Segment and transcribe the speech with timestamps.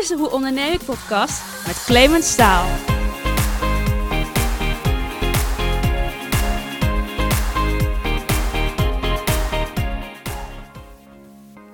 [0.00, 2.66] is de Hoe Onderneem ik podcast met Clemens Staal.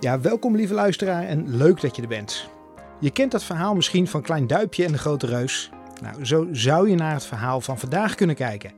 [0.00, 2.48] Ja, welkom lieve luisteraar en leuk dat je er bent.
[3.00, 5.70] Je kent dat verhaal misschien van Klein Duipje en de Grote Reus.
[6.02, 8.72] Nou, zo zou je naar het verhaal van vandaag kunnen kijken.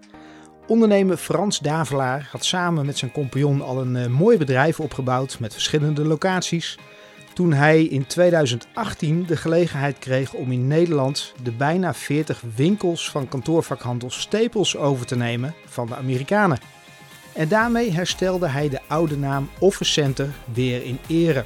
[0.66, 5.52] Ondernemer Frans Davelaar had samen met zijn compagnon al een uh, mooi bedrijf opgebouwd met
[5.52, 6.78] verschillende locaties.
[7.38, 13.28] Toen hij in 2018 de gelegenheid kreeg om in Nederland de bijna 40 winkels van
[13.28, 16.58] kantoorvakhandel Staples over te nemen van de Amerikanen.
[17.34, 21.44] En daarmee herstelde hij de oude naam Office Center weer in ere.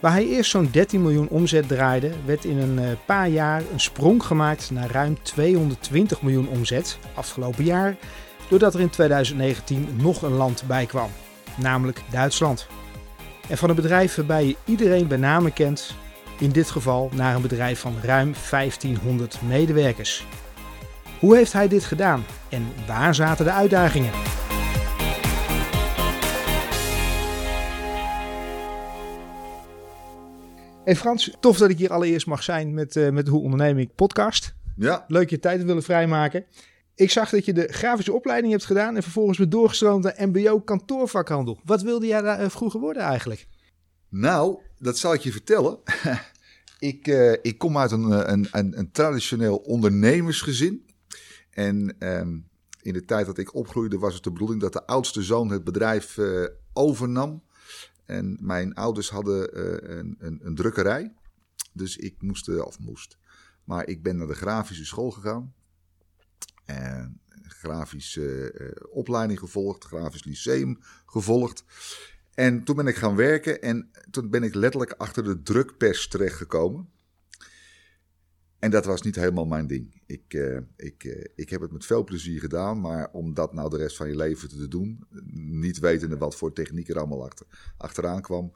[0.00, 3.80] Waar hij eerst zo'n 13 miljoen omzet draaide, werd in een eh, paar jaar een
[3.80, 7.96] sprong gemaakt naar ruim 220 miljoen omzet afgelopen jaar,
[8.48, 11.10] doordat er in 2019 nog een land bij kwam,
[11.56, 12.66] namelijk Duitsland.
[13.48, 15.94] En van een bedrijf waarbij je iedereen bij name kent,
[16.38, 20.26] in dit geval naar een bedrijf van ruim 1500 medewerkers.
[21.18, 24.10] Hoe heeft hij dit gedaan en waar zaten de uitdagingen?
[30.84, 33.94] Hey Frans, tof dat ik hier allereerst mag zijn met, uh, met Hoe Onderneem ik
[33.94, 34.54] podcast.
[34.76, 35.04] Ja.
[35.08, 36.44] Leuk je tijd te willen vrijmaken.
[37.02, 40.60] Ik zag dat je de grafische opleiding hebt gedaan en vervolgens weer doorgestroomd naar MBO
[40.60, 41.60] kantoorvakhandel.
[41.64, 43.46] Wat wilde jij daar uh, vroeger worden eigenlijk?
[44.08, 45.78] Nou, dat zal ik je vertellen.
[46.78, 50.86] ik, uh, ik kom uit een, een, een, een, traditioneel ondernemersgezin.
[51.50, 52.48] En um,
[52.82, 55.64] in de tijd dat ik opgroeide was het de bedoeling dat de oudste zoon het
[55.64, 56.18] bedrijf
[56.72, 57.42] overnam.
[58.04, 59.60] En mijn ouders hadden
[59.98, 61.14] een, een, een, drukkerij.
[61.72, 63.18] Dus ik moest, of moest.
[63.64, 65.52] Maar ik ben naar de grafische school gegaan.
[66.64, 71.64] En grafische uh, opleiding gevolgd, grafisch lyceum gevolgd.
[72.34, 76.88] En toen ben ik gaan werken en toen ben ik letterlijk achter de drukpers terechtgekomen.
[78.58, 80.02] En dat was niet helemaal mijn ding.
[80.06, 83.70] Ik, uh, ik, uh, ik heb het met veel plezier gedaan, maar om dat nou
[83.70, 87.46] de rest van je leven te doen, niet wetende wat voor techniek er allemaal achter,
[87.76, 88.52] achteraan kwam.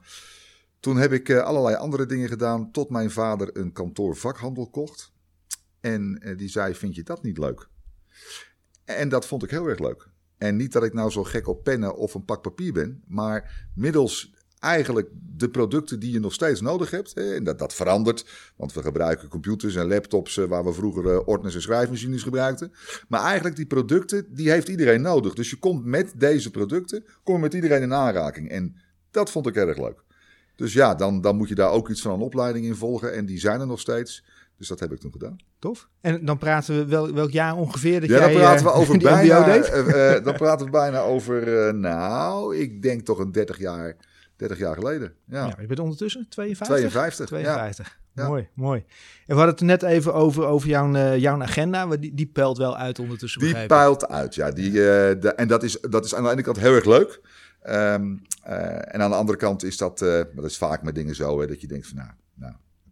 [0.79, 5.13] Toen heb ik allerlei andere dingen gedaan, tot mijn vader een kantoor vakhandel kocht.
[5.79, 7.69] En die zei, vind je dat niet leuk?
[8.85, 10.07] En dat vond ik heel erg leuk.
[10.37, 13.69] En niet dat ik nou zo gek op pennen of een pak papier ben, maar
[13.75, 17.13] middels eigenlijk de producten die je nog steeds nodig hebt.
[17.13, 21.61] En dat, dat verandert, want we gebruiken computers en laptops waar we vroeger ordners en
[21.61, 22.71] schrijfmachines gebruikten.
[23.07, 25.33] Maar eigenlijk die producten, die heeft iedereen nodig.
[25.33, 28.49] Dus je komt met deze producten, kom je met iedereen in aanraking.
[28.49, 28.75] En
[29.11, 30.03] dat vond ik erg leuk.
[30.55, 33.13] Dus ja, dan, dan moet je daar ook iets van een opleiding in volgen.
[33.13, 34.25] En die zijn er nog steeds.
[34.57, 35.37] Dus dat heb ik toen gedaan.
[35.59, 35.89] Tof.
[36.01, 38.97] En dan praten we wel, welk jaar ongeveer dat ja, jij dan praten we over
[39.13, 43.57] bijna, uh, uh, dan praten we bijna over, uh, nou, ik denk toch een 30
[43.57, 43.95] jaar,
[44.35, 45.13] 30 jaar geleden.
[45.25, 45.45] Ja.
[45.45, 46.77] ja je bent ondertussen 52?
[46.77, 47.99] 52, 52.
[48.13, 48.27] Ja.
[48.27, 48.79] Mooi, mooi.
[48.79, 51.85] En we hadden het net even over, over jouw, jouw agenda.
[51.85, 53.41] Die, die peilt wel uit ondertussen.
[53.41, 54.51] Die peilt uit, ja.
[54.51, 57.21] Die, de, en dat is, dat is aan de ene kant heel erg leuk.
[57.63, 61.47] Um, en aan de andere kant is dat, dat is vaak met dingen zo, hè,
[61.47, 62.09] dat je denkt van nou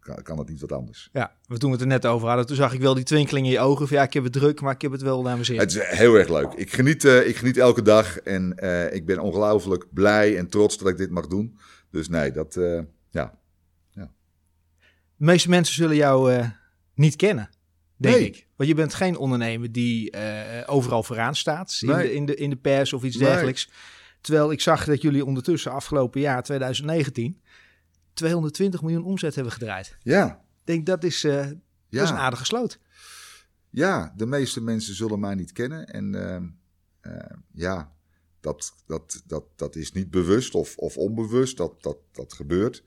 [0.06, 1.10] kan, kan het niet wat anders.
[1.14, 3.52] Ja, toen we het er net over hadden, toen zag ik wel die twinkeling in
[3.52, 3.88] je ogen.
[3.88, 5.60] Van, ja, ik heb het druk, maar ik heb het wel naar mijn zin.
[5.60, 6.54] Het is heel erg leuk.
[6.54, 10.78] Ik geniet, uh, ik geniet elke dag en uh, ik ben ongelooflijk blij en trots
[10.78, 11.58] dat ik dit mag doen.
[11.92, 13.40] Dus nee, dat, uh, ja.
[13.90, 14.12] ja.
[15.18, 16.44] De meeste mensen zullen jou
[16.96, 17.50] niet kennen,
[17.96, 18.26] denk nee.
[18.26, 18.48] ik.
[18.56, 20.14] Want je bent geen ondernemer die
[20.66, 22.08] overal vooraan staat in, Nee.
[22.08, 23.28] de, in, de, in de pers of iets Nee.
[23.30, 23.70] dergelijks.
[24.22, 27.42] Terwijl ik zag dat jullie ondertussen afgelopen jaar, 2019,
[28.16, 29.98] 220 miljoen omzet hebben gedraaid.
[30.02, 30.28] Ja,
[30.60, 31.46] Ik denk dat is, eh,
[31.90, 32.80] dat is een aardige sloot.
[33.70, 35.88] ja, de meeste mensen zullen mij niet kennen.
[35.88, 36.46] En ehm,
[37.00, 37.94] eh, ja,
[38.40, 42.84] dat, dat, dat, dat is niet bewust of, of onbewust, dat, dat, dat gebeurt.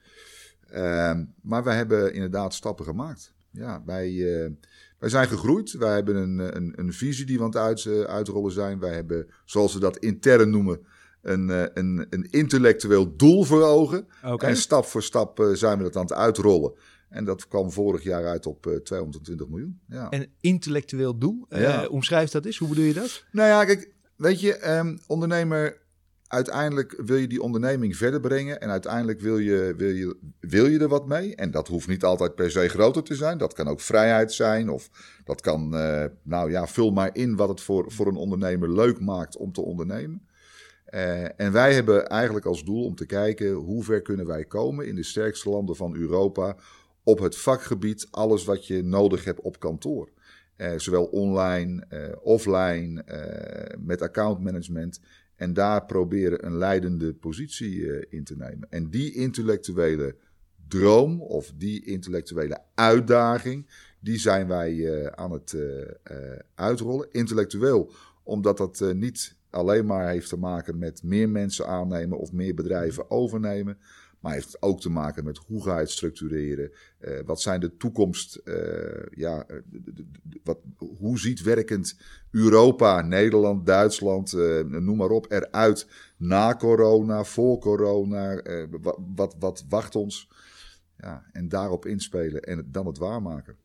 [0.69, 3.35] Ehm, maar wij hebben inderdaad stappen gemaakt.
[3.51, 4.51] Ja, wij, eh,
[4.99, 5.73] wij zijn gegroeid.
[5.73, 8.79] Wij hebben een, een, een visie die we aan het uit, uitrollen zijn.
[8.79, 10.87] Wij hebben, zoals we dat intern noemen,
[11.29, 14.07] een, eh, een, een intellectueel doel voor ogen.
[14.39, 16.73] En stap voor stap eh, zijn we dat aan het uitrollen.
[17.09, 19.81] En dat kwam vorig jaar uit op eh, 220 miljoen.
[19.89, 20.11] Ja.
[20.11, 21.87] En intellectueel doel, Ja.
[21.87, 22.59] omschrijf dat eens.
[22.59, 23.25] Hoe bedoel je dat?
[23.33, 25.87] Nou ja, kijk, weet je, ehm, ondernemer,
[26.27, 28.61] uiteindelijk wil je die onderneming verder brengen.
[28.61, 31.37] En uiteindelijk wil je, wil, je, wil je er wat mee.
[31.37, 33.39] En dat hoeft niet altijd per se groter te zijn.
[33.39, 34.69] Dat kan ook vrijheid zijn.
[34.69, 34.91] Of
[35.25, 35.69] dat kan,
[36.23, 39.61] nou ja, vul maar in wat het voor, voor een ondernemer leuk maakt om te
[39.61, 40.28] ondernemen.
[40.89, 44.87] Eh, en wij hebben eigenlijk als doel om te kijken hoe ver kunnen wij komen
[44.87, 46.57] in de sterkste landen van Europa
[47.03, 50.09] op het vakgebied, alles wat je nodig hebt op kantoor.
[50.57, 53.05] Eh, zowel online, eh, offline,
[53.79, 55.01] met accountmanagement.
[55.37, 58.71] En daar proberen een leidende positie in te nemen.
[58.71, 60.17] En die intellectuele
[60.69, 63.67] droom of die intellectuele uitdaging,
[64.01, 65.57] die zijn wij aan het
[66.55, 67.09] uitrollen.
[67.11, 67.93] Intellectueel,
[68.23, 73.11] omdat dat niet alleen maar heeft te maken met meer mensen aannemen of meer bedrijven
[73.11, 73.79] overnemen.
[74.21, 76.71] Maar heeft ook te maken met hoe ga je het structureren?
[77.01, 78.41] Uh, wat zijn de toekomst?
[78.45, 79.47] Uh, ja,
[80.45, 80.59] wat,
[80.99, 81.97] hoe ziet werkend
[82.31, 88.43] Europa, Nederland, Duitsland, uh, noem maar op, eruit na corona, voor corona?
[88.81, 90.29] Wat, wat, wat, wacht ons?
[90.97, 93.57] Ja, en daarop inspelen en dan het waarmaken.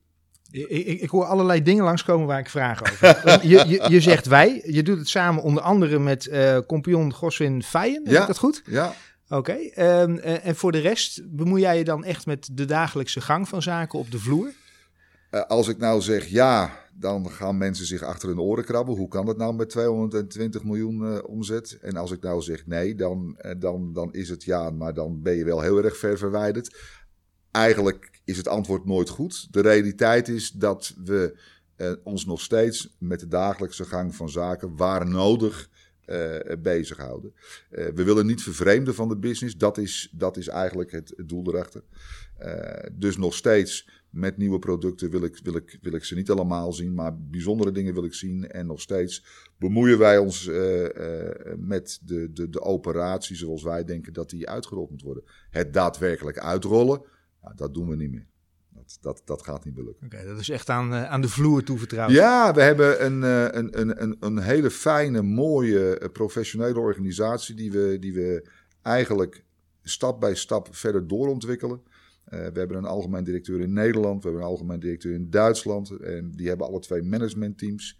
[0.53, 4.25] Ik, ik, ik, hoor allerlei dingen langskomen waar ik vragen over je, je, je, zegt
[4.25, 8.37] wij, je doet het samen onder andere met uh, compagnon Goswin Feijen, ja, ik dat
[8.37, 8.61] goed?
[8.65, 8.93] Ja.
[9.29, 13.49] Oké, um, en voor de rest bemoei jij je dan echt met de dagelijkse gang
[13.49, 14.51] van zaken op de vloer?
[15.31, 18.95] Uh, als ik nou zeg ja, dan gaan mensen zich achter hun oren krabben.
[18.95, 21.77] Hoe kan dat nou met 220 miljoen uh, omzet?
[21.81, 25.35] En als ik nou zeg nee, dan, dan, dan is het ja, maar dan ben
[25.35, 26.75] je wel heel erg ver verwijderd.
[27.53, 29.53] Eigenlijk is het antwoord nooit goed.
[29.53, 31.39] De realiteit is dat we
[31.77, 35.69] uh, ons nog steeds met de dagelijkse gang van zaken, waar nodig,
[36.05, 37.33] uh, bezighouden.
[37.71, 39.57] Uh, we willen niet vervreemden van de business.
[39.57, 41.83] Dat is, dat is eigenlijk het, doel erachter.
[42.93, 46.73] dus nog steeds met nieuwe producten wil ik, wil, ik, wil ik ze niet allemaal
[46.73, 48.47] zien, maar bijzondere dingen wil ik zien.
[48.47, 49.25] En nog steeds
[49.57, 50.45] bemoeien wij ons
[51.57, 55.23] met de, de, de operatie zoals wij denken dat die uitgerold moet worden.
[55.49, 57.01] Het daadwerkelijk uitrollen
[57.43, 58.27] ja, dat doen we niet meer.
[58.73, 60.05] Dat, dat, dat gaat niet lukken.
[60.05, 62.11] Oké, dat is echt aan, uh, aan de vloer toevertrouwd.
[62.11, 67.55] Ja, we hebben een, uh, een, een, een, een hele fijne, mooie, uh, professionele organisatie
[67.55, 68.47] die we, die we
[68.81, 69.43] eigenlijk
[69.83, 71.81] stap bij stap verder doorontwikkelen.
[72.23, 75.89] we hebben een algemeen directeur in Nederland, we hebben een algemeen directeur in Duitsland.
[75.89, 77.99] En die hebben alle twee managementteams.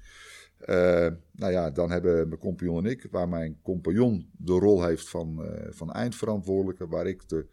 [1.31, 5.45] nou ja, dan hebben mijn compagnon en ik, waar mijn compagnon de rol heeft van,
[5.69, 7.45] van eindverantwoordelijke, waar ik de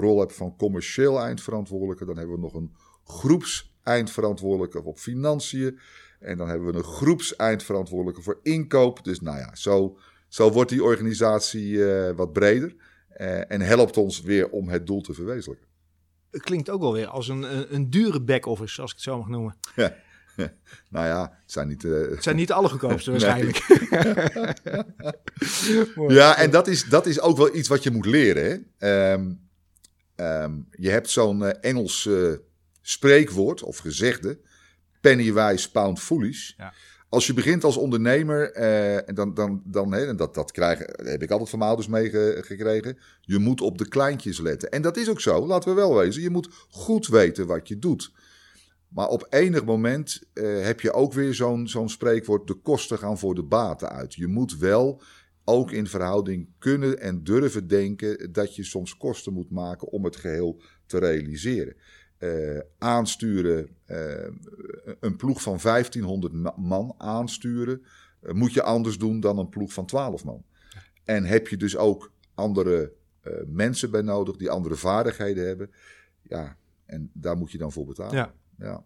[0.00, 2.04] rol heb van commercieel eindverantwoordelijke.
[2.04, 5.78] Dan hebben we nog een groepseindverantwoordelijke op financiën.
[6.20, 9.04] En dan hebben we een groepseindverantwoordelijke voor inkoop.
[9.04, 9.98] Dus nou ja, zo,
[10.28, 12.74] zo wordt die organisatie uh, wat breder.
[13.20, 15.68] Uh, en helpt ons weer om het doel te verwezenlijken.
[16.30, 19.18] Het klinkt ook wel weer als een, een, een dure back-office, als ik het zo
[19.18, 19.56] mag noemen.
[19.74, 20.04] Ja.
[20.90, 21.82] nou ja, het zijn niet...
[21.82, 22.10] Uh...
[22.10, 23.56] Het zijn niet de allergoedkoopste waarschijnlijk.
[26.08, 28.66] ja, en dat is, dat is ook wel iets wat je moet leren.
[28.78, 29.12] Hè?
[29.12, 29.45] Um,
[30.16, 32.32] Um, je hebt zo'n uh, Engels uh,
[32.80, 34.38] spreekwoord of gezegde:
[35.00, 36.52] penny wise, pound foolish.
[36.56, 36.72] Ja.
[37.08, 41.30] Als je begint als ondernemer, uh, dan, dan, dan hè, dat, dat krijg, heb ik
[41.30, 42.98] altijd van mijn ouders meegekregen.
[43.20, 44.70] Je moet op de kleintjes letten.
[44.70, 46.22] En dat is ook zo, laten we wel wezen.
[46.22, 48.12] Je moet goed weten wat je doet.
[48.88, 50.20] Maar op enig moment
[50.60, 54.14] heb je ook weer zo'n zo'n spreekwoord: de kosten gaan voor de baten uit.
[54.14, 55.02] Je moet wel
[55.48, 60.16] ook in verhouding kunnen en durven denken dat je soms kosten moet maken om het
[60.16, 61.76] geheel te realiseren.
[62.18, 64.26] Uh, aansturen, uh,
[65.00, 67.82] een ploeg van 1500 man aansturen,
[68.22, 70.44] uh, moet je anders doen dan een ploeg van 12 man.
[71.04, 72.92] En heb je dus ook andere
[73.46, 75.70] mensen bij nodig die andere vaardigheden hebben.
[76.22, 78.14] Ja, en daar moet je dan voor betalen.
[78.14, 78.34] Ja.
[78.58, 78.84] ja.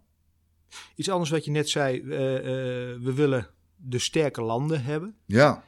[0.95, 5.15] Iets anders wat je net zei, we willen de sterke landen hebben.
[5.25, 5.63] Ja.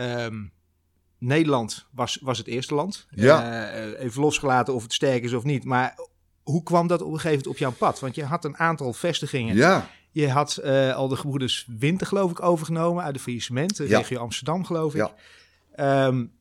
[0.00, 0.52] Um,
[1.18, 3.06] Nederland was, was het eerste land.
[3.10, 3.72] Ja.
[3.74, 5.64] Uh, even losgelaten of het sterk is of niet.
[5.64, 5.98] Maar
[6.42, 8.00] hoe kwam dat op een gegeven moment op jouw pad?
[8.00, 9.56] Want je had een aantal vestigingen.
[9.56, 9.88] Ja.
[10.10, 13.76] Je had uh, al de gebroeders Winter, geloof ik, overgenomen uit de faillissement.
[13.76, 13.98] De ja.
[13.98, 15.10] regio Amsterdam, geloof ik.
[15.76, 16.06] Ja.
[16.06, 16.32] Um,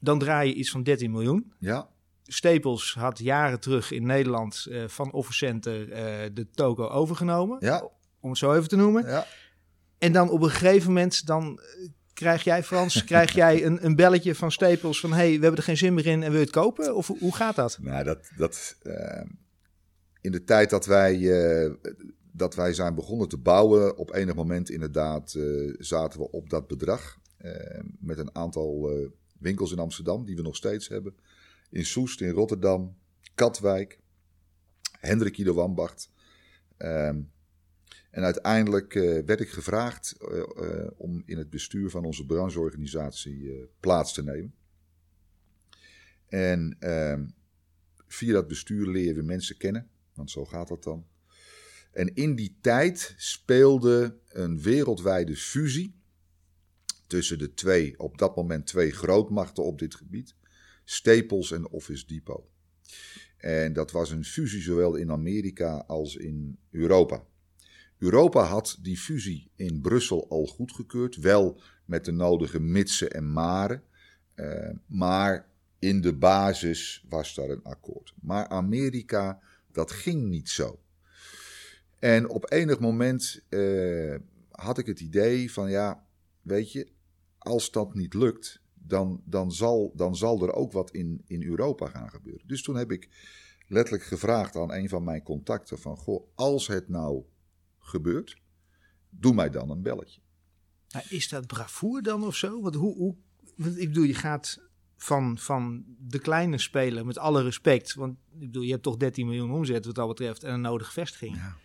[0.00, 1.52] dan draai je iets van 13 miljoen.
[1.58, 1.88] Ja.
[2.26, 5.88] Staples had jaren terug in Nederland uh, van Offercenter
[6.34, 7.56] de toko overgenomen.
[7.60, 7.88] Ja.
[8.20, 9.06] Om het zo even te noemen.
[9.06, 9.26] Ja.
[9.98, 11.60] En dan op een gegeven moment dan
[12.14, 15.12] Krijg jij, Frans, krijg jij een, een belletje van Staples van...
[15.12, 16.96] hey, we hebben er geen zin meer in en wil je het kopen?
[16.96, 17.78] Of hoe gaat dat?
[17.80, 18.30] Nou, dat...
[18.36, 19.22] dat uh,
[20.20, 21.74] in de tijd dat wij, uh,
[22.32, 23.96] dat wij zijn begonnen te bouwen...
[23.96, 27.18] op enig moment inderdaad uh, zaten we op dat bedrag...
[27.98, 28.90] met een aantal
[29.38, 31.14] winkels in Amsterdam, die we nog steeds hebben.
[31.70, 32.96] In Soest, in Rotterdam,
[33.34, 34.00] Katwijk,
[35.00, 36.10] Hendrik Ieder Wambacht...
[36.76, 37.20] Ehm,
[38.14, 43.68] en uiteindelijk uh, werd ik gevraagd uh, uh, om in het bestuur van onze brancheorganisatie
[43.80, 44.54] plaats te nemen.
[46.26, 47.26] En ehm,
[48.06, 51.06] via dat bestuur leer je mensen kennen, want zo gaat dat dan.
[51.92, 55.94] En in die tijd speelde een wereldwijde fusie
[57.06, 60.34] tussen de twee, op dat moment twee grootmachten op dit gebied,
[60.84, 62.44] Staples en Office Depot.
[63.36, 67.24] En dat was een fusie zowel in Amerika als in Europa.
[67.98, 73.82] Europa had die fusie in Brussel al goedgekeurd, wel met de nodige mitsen en maren.
[74.36, 75.48] Uh, maar
[75.78, 78.14] in de basis was daar een akkoord.
[78.20, 79.40] Maar Amerika,
[79.72, 80.78] dat ging niet zo.
[81.98, 84.14] En op enig moment eh,
[84.50, 86.06] had ik het idee van ja,
[86.42, 86.88] weet je,
[87.38, 91.86] als dat niet lukt, dan, dan, zal, dan zal er ook wat in, in Europa
[91.86, 92.46] gaan gebeuren.
[92.46, 93.08] Dus toen heb ik
[93.68, 97.24] letterlijk gevraagd aan een van mijn contacten van goh, als het nou
[97.84, 98.36] gebeurt,
[99.10, 100.20] doe mij dan een belletje.
[101.08, 102.60] Is dat bravoer dan of zo?
[102.60, 103.16] Want hoe, hoe,
[103.56, 104.60] want ik bedoel, je gaat
[104.96, 107.94] van, van de kleine speler, met alle respect.
[107.94, 110.92] Want ik bedoel, je hebt toch 13 miljoen omzet wat dat betreft en een nodige
[110.92, 111.36] vestiging.
[111.36, 111.56] Ja.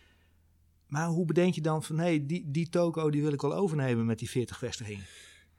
[0.87, 4.05] Maar hoe bedenk je dan van, nee, die, die toko die wil ik wel overnemen
[4.05, 5.05] met die 40 vestigingen?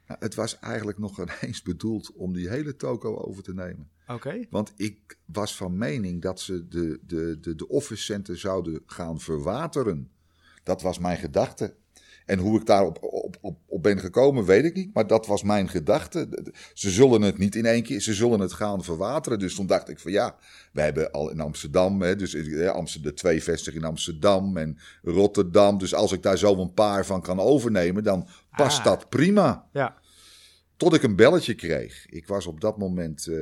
[0.06, 3.90] Nou, het was eigenlijk nog ineens bedoeld om die hele toko over te nemen.
[4.06, 4.46] Oké.
[4.50, 9.20] Want ik was van mening dat ze de, de, de, de office center zouden gaan
[9.20, 10.10] verwateren.
[10.70, 11.74] Dat was mijn gedachte.
[12.26, 14.94] En hoe ik daarop op, op, op ben gekomen, weet ik niet.
[14.94, 16.28] Maar dat was mijn gedachte.
[16.74, 19.38] Ze zullen het niet in één keer, ze zullen het gaan verwateren.
[19.38, 20.36] Dus toen dacht ik van ja,
[20.72, 24.78] we hebben al in Amsterdam, hè, dus eh, Amsterdam, de twee vestigingen in Amsterdam en
[25.02, 25.78] Rotterdam.
[25.78, 28.84] Dus als ik daar zo een paar van kan overnemen, dan past Ah.
[28.84, 29.68] dat prima.
[29.72, 29.98] Ja.
[30.76, 32.06] Tot ik een belletje kreeg.
[32.08, 33.36] Ik was op dat moment eh,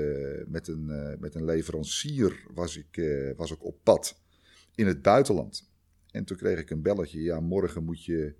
[0.46, 4.16] met, een, eh, met een leverancier was ik, eh, was ik op pad
[4.74, 5.67] in het buitenland.
[6.18, 7.22] En toen kreeg ik een belletje.
[7.22, 8.34] Ja, morgen moet je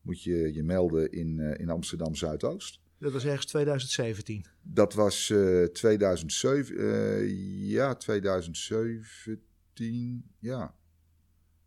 [0.00, 2.80] moet je, je melden in, eh, in Amsterdam Zuidoost.
[2.98, 4.46] Dat was ergens 2017.
[4.62, 6.76] Dat was eh 2007.
[6.76, 10.30] eh, ja, 2017.
[10.38, 10.74] Ja.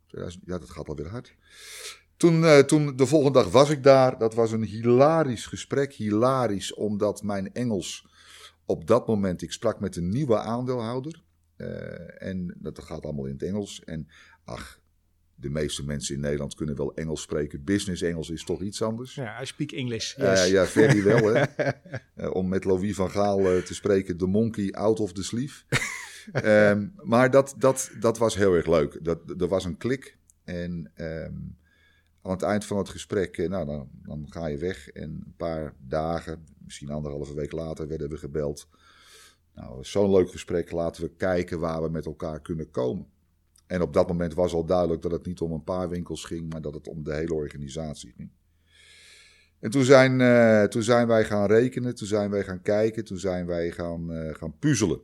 [0.06, 1.36] 2000, ja, dat gaat alweer hard.
[2.16, 4.18] Toen, toen, de volgende dag was ik daar.
[4.18, 5.92] Dat was een hilarisch gesprek.
[5.92, 8.06] Hilarisch, omdat mijn Engels
[8.64, 9.42] op dat moment...
[9.42, 11.22] Ik sprak met een nieuwe aandeelhouder.
[12.18, 13.84] en dat gaat allemaal in het Engels.
[13.84, 14.08] En
[14.44, 14.79] ach,
[15.40, 17.64] de meeste mensen in Nederland kunnen wel Engels spreken.
[17.64, 19.14] Business Engels is toch iets anders.
[19.14, 20.14] Ja, I speak English.
[20.14, 20.48] Eh, Yes.
[20.50, 21.34] ja, very wel.
[21.34, 21.42] Hè?
[22.14, 25.62] Eh, om met Louis van Gaal eh, te spreken, the monkey out of the sleeve.
[26.32, 28.98] Ehm, maar dat, dat, dat was heel erg leuk.
[29.04, 30.18] Dat, er was een klik.
[30.44, 31.34] En ehm,
[32.22, 34.88] aan het eind van het gesprek, eh, nou, dan, dan ga je weg.
[34.88, 38.68] En een paar dagen, misschien anderhalve week later, werden we gebeld.
[39.54, 40.70] Nou, zo'n leuk gesprek.
[40.70, 43.06] Laten we kijken waar we met elkaar kunnen komen.
[43.70, 46.52] En op dat moment was al duidelijk dat het niet om een paar winkels ging,
[46.52, 48.30] maar dat het om de hele organisatie ging.
[49.58, 53.18] En toen zijn, eh, toen zijn wij gaan rekenen, toen zijn wij gaan kijken, toen
[53.18, 54.96] zijn wij gaan, eh, gaan puzzelen.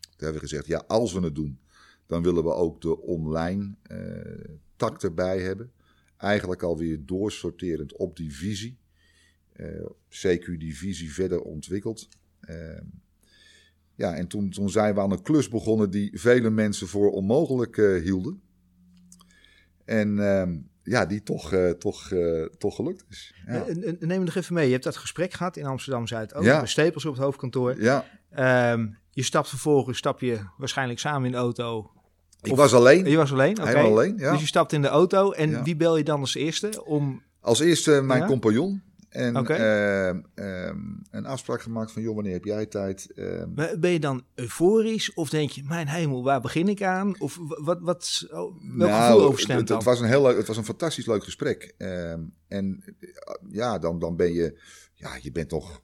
[0.00, 1.60] Toen hebben we gezegd, ja, als we het doen,
[2.06, 5.72] dan willen we ook de online eh, tak erbij hebben.
[6.16, 8.78] Eigenlijk alweer doorsorterend op die visie.
[9.52, 12.08] Eh, CQ die visie verder ontwikkeld.
[14.00, 17.76] Ja, en toen, toen zijn we aan een klus begonnen die vele mensen voor onmogelijk
[17.76, 18.40] eh, hielden.
[19.84, 23.34] En ehm, ja, die toch, eh, toch, eh, toch gelukt is.
[23.46, 23.64] Ja.
[23.98, 24.66] Neem me nog even mee.
[24.66, 26.34] Je hebt dat gesprek gehad in Amsterdam Zuid.
[26.40, 26.60] Ja.
[26.60, 27.82] Met Stapels op het hoofdkantoor.
[27.82, 31.90] ja, Ehm, je stapt vervolgens, stap je waarschijnlijk samen in de auto.
[32.42, 33.04] ik Of- was alleen.
[33.10, 33.60] Je was alleen?
[33.62, 34.30] Helemaal alleen, ja.
[34.32, 35.62] Dus je stapt in de auto en Ja.
[35.62, 37.22] wie bel je dan als eerste om...
[37.40, 38.26] Als eerste mijn Ja?
[38.26, 38.82] compagnon.
[39.10, 40.78] En ehm, ehm,
[41.10, 43.10] een afspraak gemaakt van, joh, wanneer heb jij tijd?
[43.14, 43.48] Ehm,
[43.80, 47.20] Ben je dan euforisch of denk je, mijn hemel, waar begin ik aan?
[47.20, 48.54] Of wa- wat, wat, oh, welk
[48.90, 51.74] nou, gevoel overstemt het, het, was een heel leuk, het was een fantastisch leuk gesprek.
[51.78, 53.04] En eh,
[53.50, 54.58] ja, dan, dan ben je,
[54.94, 55.82] ja, je bent toch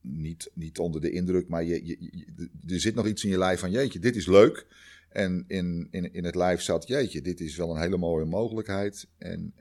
[0.00, 3.38] niet, niet onder de indruk, maar je, je, je- er zit nog iets in je
[3.38, 4.66] lijf van, jeetje, dit is leuk.
[5.08, 9.08] En in, in, in het lijf zat, jeetje, dit is wel een hele mooie mogelijkheid.
[9.18, 9.52] En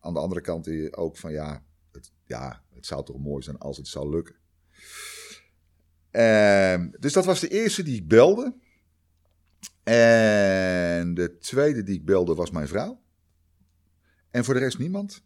[0.00, 3.76] aan de andere kant ook van, ja het, ja, het zou toch mooi zijn als
[3.76, 4.36] het zou lukken.
[6.10, 8.54] Ehm, dus dat was de eerste die ik belde.
[9.82, 13.00] En de tweede die ik belde was mijn vrouw.
[14.30, 15.22] En voor de rest niemand.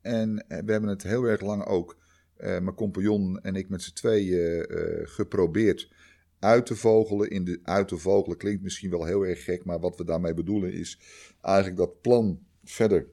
[0.00, 1.98] En eh, we hebben het heel erg lang ook,
[2.36, 5.92] eh, mijn compagnon en ik met z'n tweeën, eh, geprobeerd
[6.38, 7.30] uit te vogelen.
[7.30, 10.34] In de, uit te vogelen klinkt misschien wel heel erg gek, maar wat we daarmee
[10.34, 10.98] bedoelen is
[11.40, 13.06] eigenlijk dat plan verder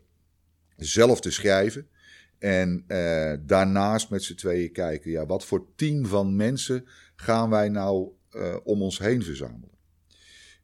[0.86, 1.88] zelf te schrijven.
[2.38, 7.70] En eh, daarnaast met z'n tweeën kijken, ja, wat voor team van mensen gaan wij
[7.70, 9.78] nou eh, om ons heen verzamelen?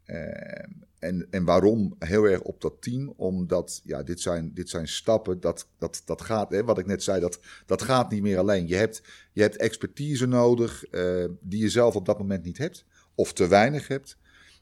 [0.04, 0.64] Eh,
[1.00, 3.14] en, en waarom heel erg op dat team?
[3.16, 7.04] Omdat, ja, dit zijn, dit zijn stappen, dat, dat, dat gaat, hè, wat ik net
[7.04, 8.68] zei, dat, dat gaat niet meer alleen.
[8.68, 9.04] Je hebt,
[9.34, 13.48] je hebt expertise nodig eh, die je zelf op dat moment niet hebt, of te
[13.48, 14.18] weinig hebt.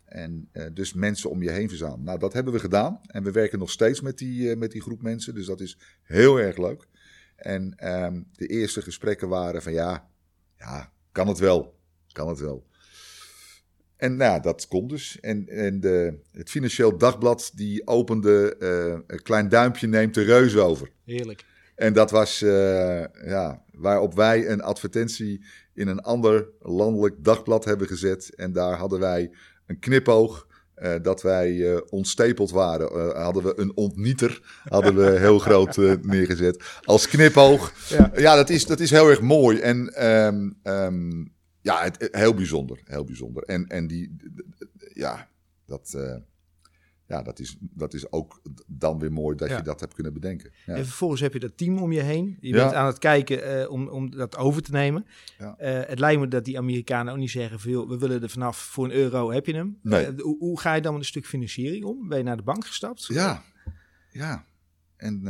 [0.05, 2.03] En eh, dus mensen om je heen verzamelen.
[2.03, 2.99] Nou, dat hebben we gedaan.
[3.07, 5.33] En we werken nog steeds met die, eh, met die groep mensen.
[5.33, 6.87] Dus dat is heel erg leuk.
[7.35, 10.09] En ehm, de eerste gesprekken waren van ja,
[10.57, 11.79] ja, kan het wel.
[12.11, 12.67] Kan het wel.
[13.95, 15.19] En nou, dat komt dus.
[15.19, 20.57] En, en de, het Financieel Dagblad die opende, eh, een klein duimpje neemt de reus
[20.57, 20.91] over.
[21.05, 21.45] Heerlijk.
[21.75, 28.35] En dat was, ja, waarop wij een advertentie in een ander landelijk dagblad hebben gezet.
[28.35, 29.31] En daar hadden wij
[29.65, 30.47] een knipoog.
[30.73, 35.77] eh, dat wij eh, ontstapeld waren, Eh, hadden we een ontnieter, hadden we heel groot
[36.01, 36.63] neergezet.
[36.83, 37.73] Als knipoog.
[37.89, 38.11] Ja.
[38.15, 39.59] Ja, dat, is, dat is heel erg mooi.
[39.59, 41.25] En ehm, ehm,
[41.61, 42.81] ja, het, heel bijzonder.
[42.83, 43.43] Heel bijzonder.
[43.43, 44.15] En, en die,
[44.93, 45.27] ja,
[45.65, 45.97] dat,
[47.07, 49.57] ja dat, is, dat is ook dan weer mooi dat Ja.
[49.57, 50.51] je dat hebt kunnen bedenken.
[50.65, 50.73] Ja.
[50.75, 52.37] En vervolgens heb je dat team om je heen.
[52.41, 52.63] Je Ja.
[52.63, 55.05] bent aan het kijken eh, om, om dat over te nemen.
[55.37, 55.55] Ja.
[55.57, 57.59] Eh, het lijkt me dat die Amerikanen ook niet zeggen...
[57.59, 59.79] Veel, we willen er vanaf voor een euro, heb je hem.
[59.81, 60.05] Nee.
[60.05, 62.07] Eh, hoe, hoe ga je dan met een stuk financiering om?
[62.07, 63.05] Ben je naar de bank gestapt?
[63.05, 63.43] Ja,
[64.11, 64.45] ja.
[64.97, 65.21] En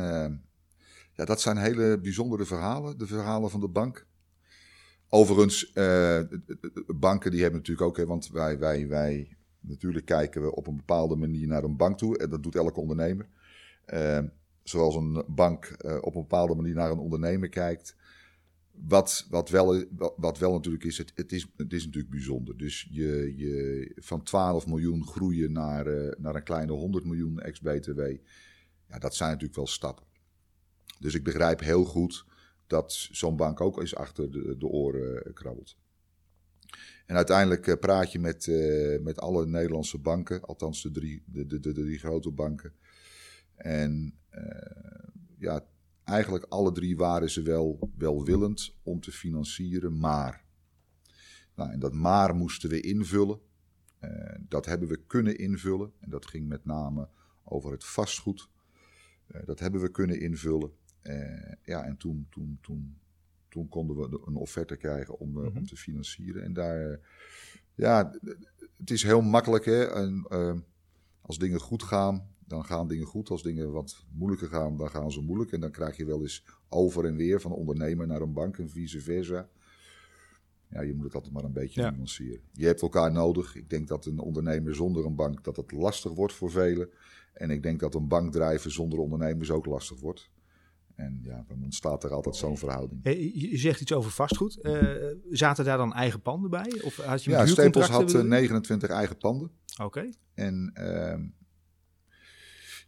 [1.15, 4.07] ja, dat zijn hele bijzondere verhalen, de verhalen van de bank.
[5.09, 5.71] Overigens,
[6.95, 10.75] banken die hebben natuurlijk ook, hè, want wij, wij, wij natuurlijk kijken we op een
[10.75, 12.17] bepaalde manier naar een bank toe.
[12.17, 13.27] En dat doet elke ondernemer.
[13.85, 14.19] Eh,
[14.63, 17.95] zoals een bank eh, op een bepaalde manier naar een ondernemer kijkt.
[18.71, 22.57] Wat, wat, wel, wat, wat wel natuurlijk is het, het is, het is natuurlijk bijzonder.
[22.57, 28.01] Dus je, je van 12 miljoen groeien naar, eh, naar een kleine 100 miljoen ex-BTW.
[28.87, 30.05] Ja, dat zijn natuurlijk wel stappen.
[30.99, 32.25] Dus ik begrijp heel goed
[32.67, 35.77] dat zo'n bank ook eens achter de, de oren eh, krabbelt.
[37.05, 41.45] En uiteindelijk eh, praat je met, eh, met alle Nederlandse banken, althans de drie, de,
[41.45, 42.73] de, de, drie grote banken.
[43.55, 45.65] En eh, ja,
[46.03, 50.45] eigenlijk alle drie waren ze wel welwillend om te financieren, maar.
[51.55, 53.39] Nou, en dat maar moesten we invullen.
[54.47, 55.91] Dat hebben we kunnen invullen.
[55.99, 57.09] En dat ging met name
[57.43, 58.49] over het vastgoed.
[59.45, 60.71] Dat hebben we kunnen invullen.
[61.63, 62.97] Ja, en toen, toen, toen,
[63.53, 65.57] toen konden we een offerte krijgen om, eh, Mhm.
[65.57, 66.43] om te financieren.
[66.43, 66.99] En daar,
[67.75, 68.13] ja,
[68.77, 69.83] het is heel makkelijk hè.
[69.85, 70.53] En, eh,
[71.21, 73.29] als dingen goed gaan, dan gaan dingen goed.
[73.29, 75.51] Als dingen wat moeilijker gaan, dan gaan ze moeilijk.
[75.51, 78.57] En dan krijg je wel eens over en weer van een ondernemer naar een bank
[78.57, 79.49] en vice versa.
[80.69, 81.89] Ja, je moet het altijd maar een beetje Ja.
[81.89, 82.41] nuanceren.
[82.51, 83.55] Je hebt elkaar nodig.
[83.55, 86.89] Ik denk dat een ondernemer zonder een bank dat het lastig wordt voor velen.
[87.33, 90.29] En ik denk dat een bank drijven zonder ondernemers ook lastig wordt.
[90.95, 93.03] En ja, dan ontstaat er altijd zo'n verhouding.
[93.03, 94.57] Eh, Je zegt iets over vastgoed.
[94.59, 94.81] Eh,
[95.31, 96.81] zaten daar dan eigen panden bij?
[96.83, 98.27] Of had je Ja, Stapels huurcontracten, had eh, bedoel je?
[98.29, 99.51] 29 eigen panden.
[99.81, 100.09] Oké.
[100.33, 101.25] En ehm,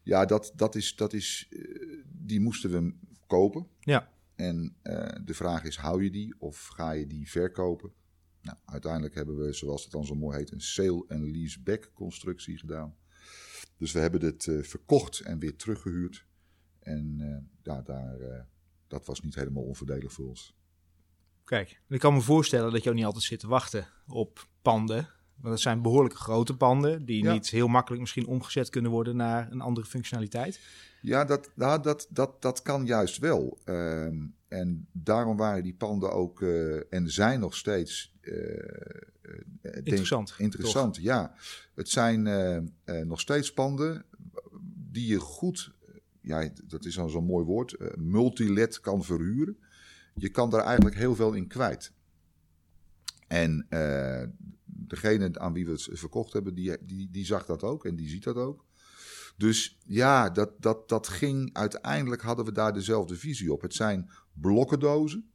[0.04, 1.60] ja, dat, dat is, dat is, eh,
[2.08, 2.94] die moesten we
[3.28, 3.68] kopen.
[3.80, 4.10] Ja.
[4.36, 7.92] En eh, de vraag is, hou je die of ga je die verkopen?
[8.42, 12.58] Nou, uiteindelijk hebben we, zoals het dan zo mooi heet, een sale- en lease-back constructie
[12.58, 12.96] gedaan.
[13.78, 16.26] Dus we hebben het eh, verkocht en weer teruggehuurd.
[16.80, 18.42] En eh, ja, daar, eh,
[18.88, 20.56] dat was niet helemaal onvoordelig voor ons.
[21.44, 25.10] Kijk, ik kan me voorstellen dat je ook niet altijd zit te wachten op panden.
[25.36, 27.34] Want dat zijn behoorlijk grote panden die Ja.
[27.34, 30.60] niet heel makkelijk misschien omgezet kunnen worden naar een andere functionaliteit.
[31.02, 33.60] Ja, dat, nou, dat, dat, dat kan juist wel.
[33.64, 38.14] Ehm, en daarom waren die panden ook, eh, en zijn nog steeds...
[38.22, 38.32] eh,
[39.62, 41.36] denk- Interessant, Interessant, ja.
[41.76, 42.24] Het zijn
[43.08, 44.06] nog steeds panden
[44.92, 45.74] die je goed,
[46.26, 49.58] ja, dat is al zo'n mooi woord, eh, multilet kan verhuren.
[50.16, 51.92] Je kan daar eigenlijk heel veel in kwijt.
[53.28, 54.24] En eh,
[54.66, 58.10] degene aan wie we het verkocht hebben, die, die, die zag dat ook en die
[58.10, 58.66] ziet dat ook.
[59.38, 61.50] Dus ja, dat, dat, dat ging.
[61.54, 63.62] Uiteindelijk hadden we daar dezelfde visie op.
[63.62, 65.30] Het zijn blokkendozen.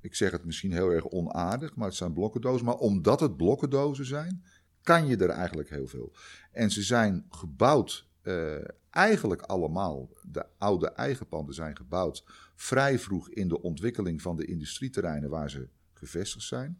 [0.00, 2.66] Ik zeg het misschien heel erg onaardig, maar het zijn blokkendozen.
[2.66, 4.44] Maar omdat het blokkendozen zijn,
[4.82, 6.12] kan je er eigenlijk heel veel.
[6.52, 8.54] En ze zijn gebouwd, eh,
[8.90, 12.24] eigenlijk allemaal, de oude eigen panden zijn gebouwd
[12.56, 16.78] vrij vroeg in de ontwikkeling van de industrieterreinen waar ze gevestigd zijn.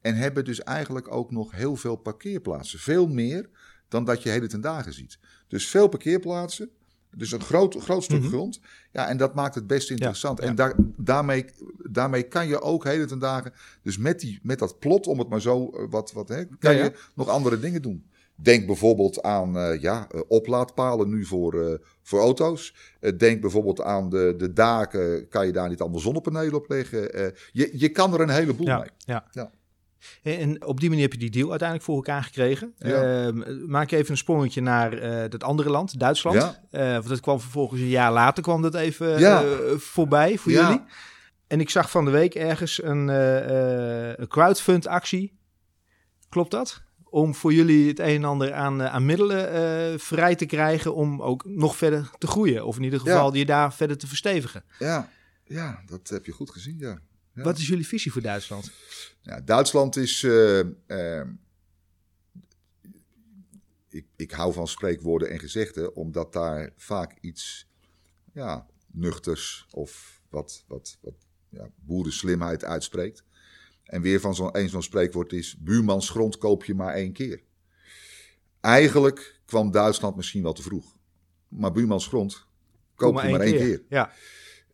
[0.00, 2.78] En hebben dus eigenlijk ook nog heel veel parkeerplaatsen.
[2.78, 3.48] Veel meer
[3.88, 5.18] dan dat je heden ten dagen ziet.
[5.48, 6.70] Dus veel parkeerplaatsen.
[7.16, 8.28] Dus een groot, groot stuk Mhm.
[8.28, 8.60] grond.
[8.92, 10.38] Ja, en dat maakt het best interessant.
[10.40, 10.46] ja.
[10.46, 11.44] En daar, daarmee,
[11.90, 13.52] daarmee kan je ook heden ten dagen...
[13.82, 16.12] Dus met, die, met dat plot, om het maar zo eh, wat...
[16.12, 16.84] wat hè, kan ja.
[16.84, 18.10] je nog andere dingen doen.
[18.36, 22.74] Denk bijvoorbeeld aan eh, ja, eh, oplaadpalen nu voor, eh, voor auto's.
[23.16, 25.28] Denk bijvoorbeeld aan de, de daken.
[25.28, 27.00] Kan je daar niet allemaal zonnepanelen op leggen?
[27.52, 28.88] Je, je kan er een heleboel Ja, mee.
[28.98, 29.24] ja.
[29.30, 29.50] Ja.
[30.22, 32.74] En op die manier heb je die deal uiteindelijk voor elkaar gekregen.
[32.78, 33.26] Ja.
[33.26, 36.60] Ehm, maak even een sprongetje naar dat andere land, Duitsland.
[36.70, 40.68] Want dat kwam vervolgens een jaar later kwam dat even voorbij voor Ja.
[40.68, 40.84] jullie.
[41.46, 45.38] En ik zag van de week ergens een, een crowdfund actie.
[46.28, 46.82] Klopt dat?
[47.12, 50.94] Om voor jullie het een en ander aan, eh, aan middelen eh, vrij te krijgen
[50.94, 52.66] om ook nog verder te groeien.
[52.66, 54.64] Of in ieder geval je daar verder te verstevigen.
[54.78, 55.10] Ja,
[55.44, 56.98] ja, dat heb je goed gezien, ja.
[57.34, 57.42] Ja.
[57.42, 58.72] Wat is jullie visie voor Duitsland?
[59.20, 60.22] Ja, Duitsland is.
[60.22, 60.60] eh,
[61.20, 61.26] eh,
[63.88, 67.66] ik, ik hou van spreekwoorden en gezegden, omdat daar vaak iets
[68.32, 71.14] ja, nuchters of wat, wat, wat
[71.48, 73.24] ja, boerenslimheid uitspreekt.
[73.92, 77.42] En weer van zo'n een zo'n spreekwoord is: buurmans grond koop je maar één keer.
[78.60, 80.96] Eigenlijk kwam Duitsland misschien wel te vroeg.
[81.48, 82.46] Maar buurmans grond
[82.94, 83.82] koop je maar één keer.
[83.88, 84.12] Ja.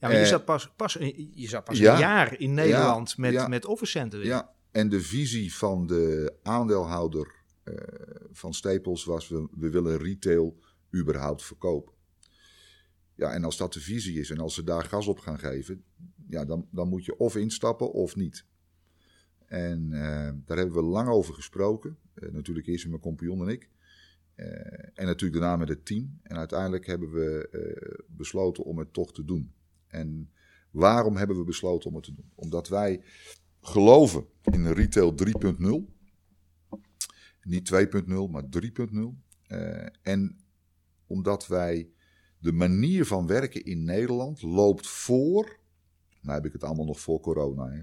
[0.01, 0.93] Ja, maar je Eh, zat pas, pas,
[1.35, 1.93] je zat pas ja.
[1.93, 3.49] een jaar in Nederland met, ja.
[3.49, 4.19] met offercenten.
[4.19, 4.29] weer.
[4.29, 7.75] Ja, en de visie van de aandeelhouder eh,
[8.33, 10.59] van Staples was: we, we willen retail
[10.95, 11.93] überhaupt verkopen.
[13.15, 15.85] Ja, en als dat de visie is en als ze daar gas op gaan geven,
[16.29, 18.45] ja, dan, dan moet je of instappen of niet.
[19.49, 21.99] En eh, daar hebben we lang over gesproken.
[22.15, 23.71] Eh, natuurlijk eerst met mijn compagnon en ik.
[24.35, 24.47] Eh,
[24.95, 26.19] en natuurlijk daarna met het team.
[26.23, 29.53] En uiteindelijk hebben we besloten om het toch te doen.
[29.87, 30.31] En
[30.71, 32.31] waarom hebben we besloten om het te doen?
[32.35, 33.03] Omdat wij
[33.61, 35.97] geloven in retail 3.0.
[37.43, 39.19] Niet 2.0, maar 3.0.
[39.47, 40.39] Eh, en
[41.07, 41.91] omdat wij
[42.39, 45.59] de manier van werken in Nederland loopt voor.
[46.21, 47.71] Nou heb ik het allemaal nog voor corona.
[47.71, 47.83] Hè,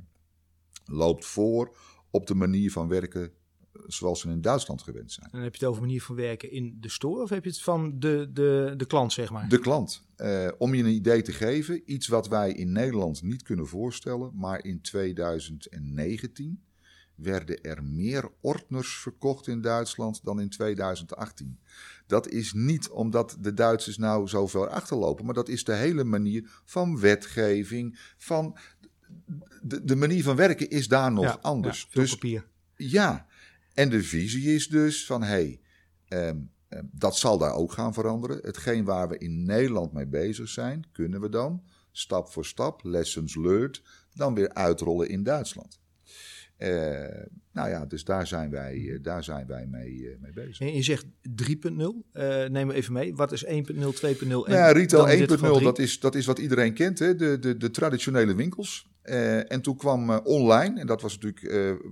[0.85, 1.75] loopt voor
[2.09, 5.29] op de manier van werken eh, zoals ze in Duitsland gewend zijn.
[5.31, 7.61] En heb je het over manier van werken in de store of heb je het
[7.61, 9.49] van de, de, de klant, zeg maar?
[9.49, 10.01] De klant.
[10.15, 14.31] Eh, om je een idee te geven, iets wat wij in Nederland niet kunnen voorstellen,
[14.35, 16.63] maar in 2019
[17.15, 21.59] werden er meer ordners verkocht in Duitsland dan in 2018.
[22.07, 26.61] Dat is niet omdat de Duitsers nou zoveel achterlopen, maar dat is de hele manier
[26.65, 28.57] van wetgeving, van
[29.61, 31.81] de, de manier van werken is daar nog Ja, anders.
[31.81, 32.47] ja, veel dus papier.
[32.75, 33.25] ja,
[33.73, 35.59] en de visie is dus van hé, hey,
[36.07, 36.37] ehm,
[36.69, 38.39] ehm, dat zal daar ook gaan veranderen.
[38.41, 43.35] Hetgeen waar we in Nederland mee bezig zijn, kunnen we dan stap voor stap, lessons
[43.35, 43.81] learned,
[44.13, 45.79] dan weer uitrollen in Duitsland.
[46.57, 46.69] Eh,
[47.51, 50.59] nou ja, dus daar zijn wij, eh, daar zijn wij mee, eh, mee bezig.
[50.59, 53.15] En je zegt 3.0, eh neem even mee.
[53.15, 55.65] Wat is 1.0, 2.0 en Nou ja, retail dan in dit 1.0, geval 3?
[55.65, 57.15] dat is, dat is wat iedereen kent, hè?
[57.15, 58.87] De, de, de traditionele winkels.
[59.05, 61.89] Eh, en toen kwam eh, online, en dat was natuurlijk, eh,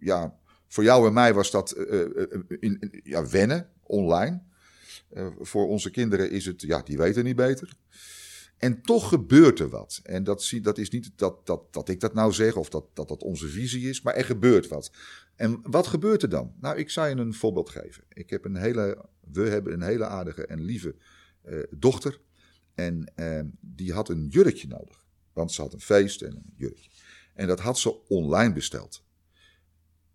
[0.00, 1.72] ja, voor jou en mij was dat
[2.60, 4.42] in, ja, wennen, online.
[5.40, 7.72] Voor onze kinderen is het, ja, die weten niet beter.
[8.56, 10.00] En toch gebeurt er wat.
[10.02, 12.84] En dat, zie, dat is niet dat, dat, dat ik dat nou zeg of dat,
[12.94, 14.90] dat dat onze visie is, maar er gebeurt wat.
[15.36, 16.54] En wat gebeurt er dan?
[16.60, 18.04] Nou, ik zou je een voorbeeld geven.
[18.08, 20.94] Ik heb een hele, we hebben een hele aardige en lieve
[21.70, 22.20] dochter.
[22.74, 23.12] En
[23.60, 24.99] die had een jurkje nodig.
[25.40, 26.90] Want ze had een feest en een jurkje.
[27.34, 29.04] En dat had ze online besteld.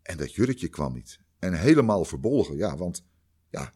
[0.01, 1.19] En dat jurkje kwam niet.
[1.39, 2.57] En helemaal verbolgen.
[2.57, 3.05] Ja, want
[3.49, 3.73] ja,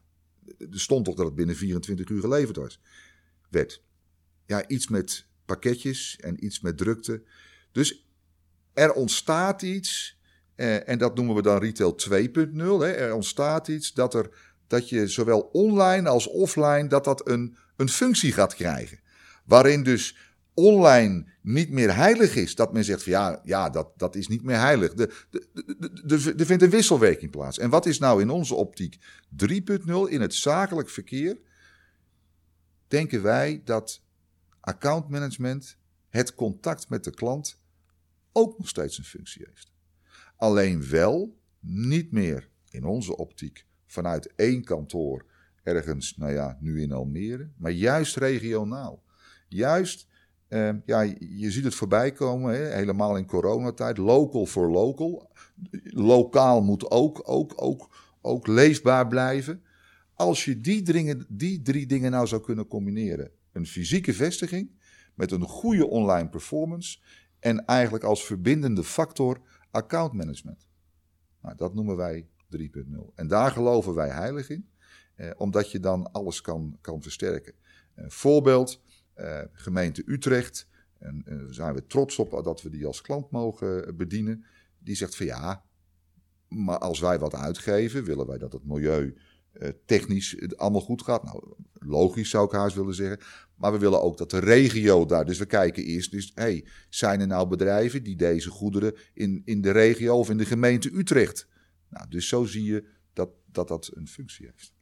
[0.58, 2.82] er stond toch dat het binnen 24 uur geleverd was.
[3.50, 3.84] Werd.
[4.46, 7.24] Ja, iets met pakketjes en iets met drukte.
[7.72, 8.08] Dus
[8.74, 10.18] er ontstaat iets.
[10.56, 12.80] eh, en dat noemen we dan retail 2.0.
[12.80, 12.92] hè.
[12.92, 17.90] Er ontstaat iets dat, er, dat je zowel online als offline dat dat een, een
[17.90, 19.00] functie gaat krijgen.
[19.46, 20.16] Waarin dus
[20.60, 22.56] online niet meer heilig is.
[22.56, 24.94] Dat men zegt van ja, ja dat, dat is niet meer heilig.
[24.94, 25.48] De, de,
[26.06, 27.60] de, er vindt een wisselwerking plaats.
[27.60, 28.98] En wat is nou in onze optiek
[29.46, 29.52] 3.0
[30.08, 31.40] in het zakelijk verkeer?
[32.88, 34.02] Denken wij dat
[34.60, 35.78] accountmanagement,
[36.10, 37.62] het contact met de klant,
[38.32, 39.72] ook nog steeds een functie heeft.
[40.36, 45.26] Alleen wel niet meer in onze optiek vanuit één kantoor
[45.64, 49.04] ergens, nou ja, nu in Almere, maar juist regionaal.
[49.48, 50.08] Juist,
[50.50, 55.32] eh, ja, je ziet het voorbij komen, hè, helemaal in coronatijd, local for local.
[55.84, 59.64] Lokaal moet ook, ook, ook, ook leefbaar blijven.
[60.14, 64.72] Als je die, dringen, die drie dingen nou zou kunnen combineren, een fysieke vestiging
[65.16, 67.00] met een goede online performance
[67.40, 70.68] en eigenlijk als verbindende factor account management.
[71.42, 73.14] Nou, dat noemen wij 3.0.
[73.16, 74.70] En daar geloven wij heilig in,
[75.16, 77.54] eh, omdat je dan alles kan, kan versterken.
[77.96, 78.82] Een voorbeeld,
[79.52, 80.68] gemeente Utrecht,
[81.00, 84.46] en eh, daar zijn we trots op dat we die als klant mogen bedienen.
[84.80, 85.66] Die zegt van ja,
[86.48, 89.18] maar als wij wat uitgeven, willen wij dat het milieu
[89.52, 91.24] eh, technisch allemaal goed gaat.
[91.24, 93.20] Nou, logisch zou ik haast willen zeggen.
[93.56, 95.26] Maar we willen ook dat de regio daar.
[95.26, 99.62] Dus we kijken eerst, dus, hey, zijn er nou bedrijven die deze goederen in, in
[99.62, 101.48] de regio of in de gemeente Utrecht.
[101.90, 104.74] Nou, dus zo zie je dat dat, dat een functie heeft.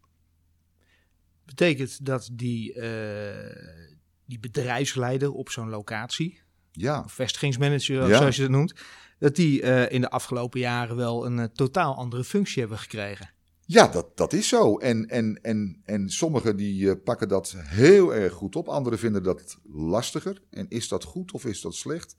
[1.45, 3.96] Betekent dat die, eh,
[4.27, 6.39] die bedrijfsleider op zo'n locatie,
[6.71, 8.17] Ja, vestigingsmanager Ja.
[8.17, 8.73] zoals je dat noemt,
[9.19, 13.29] dat die eh, in de afgelopen jaren wel een eh, totaal andere functie hebben gekregen?
[13.65, 14.77] ja dat, dat is zo.
[14.77, 18.67] En, en, en, en sommigen die eh, pakken dat heel erg goed op.
[18.67, 20.41] Anderen vinden dat lastiger.
[20.49, 22.15] En is dat goed of is dat slecht?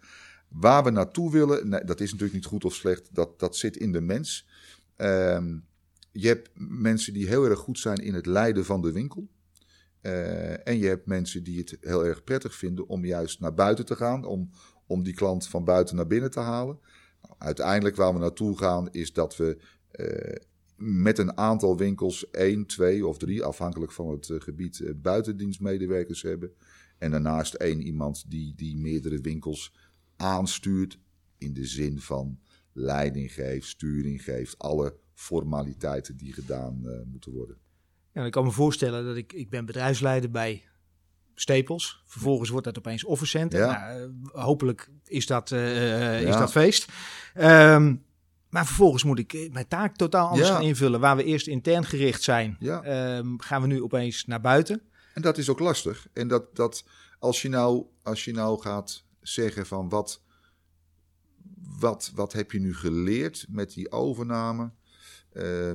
[0.49, 3.15] Waar we naartoe willen, nee, dat is natuurlijk niet goed of slecht.
[3.15, 4.47] Dat, dat zit in de mens.
[4.97, 5.57] Ehm,
[6.13, 9.29] je hebt mensen die heel erg goed zijn in het leiden van de winkel.
[10.09, 13.85] Eh, en je hebt mensen die het heel erg prettig vinden om juist naar buiten
[13.85, 14.51] te gaan, om,
[14.87, 16.79] om die klant van buiten naar binnen te halen.
[17.23, 19.59] Nou, uiteindelijk waar we naartoe gaan is dat we
[19.91, 20.37] eh,
[20.77, 26.53] met een aantal winkels, één, twee of drie, afhankelijk van het eh, gebied, buitendienstmedewerkers hebben.
[26.99, 29.75] En daarnaast één iemand die, die meerdere winkels
[30.17, 30.99] aanstuurt
[31.39, 32.39] in de zin van
[32.73, 37.57] leiding geeft, sturing geeft, alle formaliteiten die gedaan moeten worden.
[38.19, 40.65] Ja, ik kan me voorstellen dat ik, ik ben bedrijfsleider bij
[41.35, 42.03] Stapels.
[42.07, 43.59] Vervolgens wordt dat opeens Office Center.
[43.59, 43.89] Ja.
[43.89, 46.39] Nou, eh, hopelijk is dat, eh, is Ja.
[46.39, 46.93] dat feest.
[47.35, 47.95] Ehm,
[48.49, 50.55] maar vervolgens moet ik eh, mijn taak totaal anders Ja.
[50.55, 51.01] gaan invullen.
[51.01, 52.83] Waar we eerst intern gericht zijn, Ja.
[52.83, 54.83] ehm, gaan we nu opeens naar buiten.
[55.15, 56.07] En dat is ook lastig.
[56.13, 56.85] En dat, dat
[57.19, 60.23] als, je nou, als je nou gaat zeggen van wat,
[61.79, 64.71] wat, wat heb je nu geleerd met die overname?
[65.33, 65.73] Eh,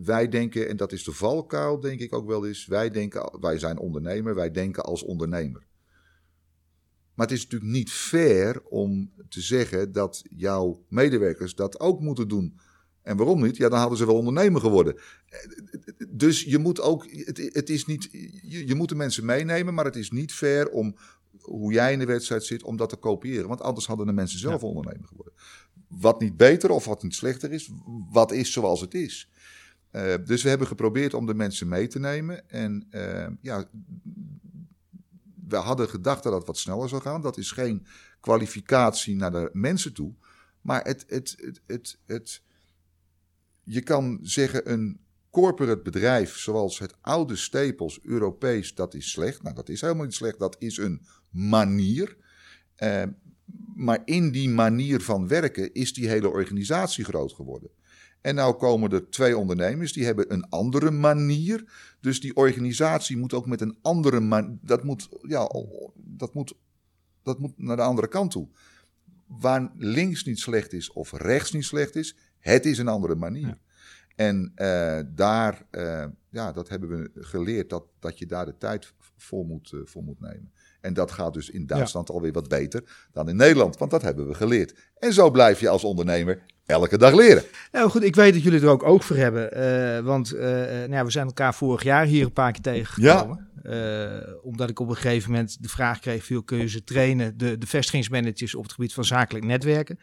[0.00, 3.58] wij denken, en dat is de valkuil denk ik ook wel eens, wij, denken, wij
[3.58, 5.66] zijn ondernemer, wij denken als ondernemer.
[7.14, 12.28] Maar het is natuurlijk niet fair om te zeggen dat jouw medewerkers dat ook moeten
[12.28, 12.58] doen.
[13.02, 13.56] En waarom niet?
[13.56, 14.96] Ja, dan hadden ze wel ondernemer geworden.
[16.08, 18.08] Dus je moet ook, het, het is niet,
[18.42, 20.96] je, je moet de mensen meenemen, maar het is niet fair om
[21.38, 23.48] hoe jij in de wedstrijd zit, om dat te kopiëren.
[23.48, 25.34] Want anders hadden de mensen zelf ondernemer geworden.
[25.88, 27.70] Wat niet beter of wat niet slechter is,
[28.10, 29.30] wat is zoals het is.
[29.92, 32.50] Eh, dus we hebben geprobeerd om de mensen mee te nemen.
[32.50, 33.68] En eh, ja,
[35.48, 37.22] we hadden gedacht dat het wat sneller zou gaan.
[37.22, 37.86] Dat is geen
[38.20, 40.14] kwalificatie naar de mensen toe.
[40.60, 42.42] Maar het, het, het, het, het,
[43.62, 45.00] je kan zeggen een
[45.30, 49.42] corporate bedrijf zoals het oude Stapels, Europees, dat is slecht.
[49.42, 50.38] Nou, dat is helemaal niet slecht.
[50.38, 52.16] Dat is een manier.
[52.74, 53.02] Eh,
[53.74, 57.70] maar in die manier van werken is die hele organisatie groot geworden.
[58.22, 61.64] En nou komen er twee ondernemers, die hebben een andere manier.
[62.00, 64.58] Dus die organisatie moet ook met een andere manier.
[64.60, 65.50] Dat moet, ja,
[65.94, 66.54] dat moet,
[67.22, 68.48] dat moet naar de andere kant toe.
[69.26, 73.46] Waar links niet slecht is of rechts niet slecht is, het is een andere manier.
[73.46, 73.58] Ja.
[74.16, 78.92] En eh, daar, eh, ja, dat hebben we geleerd, dat, dat je daar de tijd
[79.16, 80.52] voor moet, eh, voor moet nemen.
[80.82, 84.28] En dat gaat dus in Duitsland alweer wat beter dan in Nederland, want dat hebben
[84.28, 84.74] we geleerd.
[84.98, 87.42] En zo blijf je als ondernemer elke dag leren.
[87.72, 89.52] Nou goed, ik weet dat jullie er ook oog voor hebben.
[89.52, 92.62] eh, want eh, eh, nou ja, we zijn elkaar vorig jaar hier een paar keer
[92.62, 93.48] tegengekomen.
[93.62, 97.38] Eh, omdat ik op een gegeven moment de vraag kreeg: veel, kun je ze trainen,
[97.38, 99.98] de, de vestigingsmanagers op het gebied van zakelijk netwerken?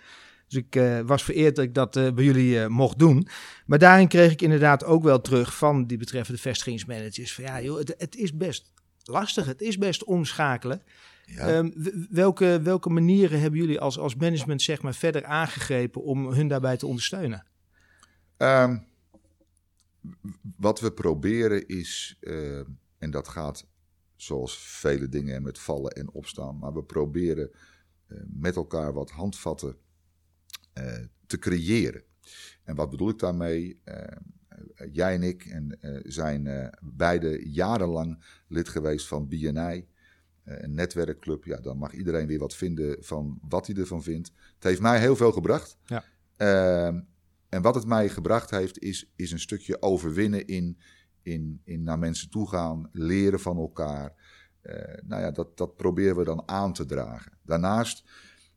[0.48, 3.28] Dus ik was vereerd dat ik dat bij jullie mocht doen.
[3.65, 7.78] Maar daarin kreeg ik inderdaad ook wel terug van die betreffende vestigingsmanagers: van ja, joh,
[7.78, 8.72] het, het is best
[9.10, 10.82] lastig, het is best omschakelen.
[11.26, 11.48] Ja.
[11.48, 11.72] Ehm,
[12.10, 16.78] welke, welke manieren hebben jullie als, als management zeg maar, verder aangegrepen om hun daarbij
[16.78, 17.45] te ondersteunen?
[18.38, 18.78] Ehm,
[20.58, 22.60] wat we proberen is, eh,
[22.98, 23.67] en dat gaat
[24.15, 27.52] zoals vele dingen met vallen en opstaan, maar we proberen
[28.08, 29.78] eh, met elkaar wat handvatten
[30.74, 32.04] eh, te creëren.
[32.63, 33.82] En wat bedoel ik daarmee?
[34.76, 39.88] Eh, jij en ik en, eh, zijn eh, beide jarenlang lid geweest van BNI.
[40.43, 44.32] Een netwerkclub, ja, dan mag iedereen weer wat vinden van wat hij ervan vindt.
[44.56, 45.78] Het heeft mij heel veel gebracht.
[45.86, 46.04] Ja.
[46.36, 47.02] Ehm,
[47.50, 50.80] en wat het mij gebracht heeft, is, is een stukje overwinnen in,
[51.22, 54.13] in, in naar mensen toe gaan, leren van elkaar.
[55.04, 57.32] Nou ja, dat, dat proberen we dan aan te dragen.
[57.41, 58.04] Daarnaast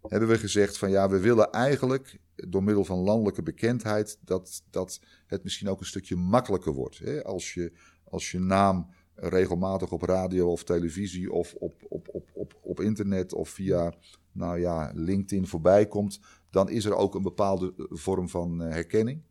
[0.09, 5.01] hebben we gezegd van ja, we willen eigenlijk door middel van landelijke bekendheid dat, dat
[5.27, 6.99] het misschien ook een stukje makkelijker wordt.
[6.99, 7.25] Hè?
[7.25, 7.73] Als, je,
[8.05, 13.33] als je naam regelmatig op radio of televisie of op, op, op, op, op internet
[13.33, 13.95] of via
[14.33, 18.71] nou ja, LinkedIn voorbij komt, dan is er ook een bepaalde eh, vorm van eh,
[18.71, 19.23] herkenning.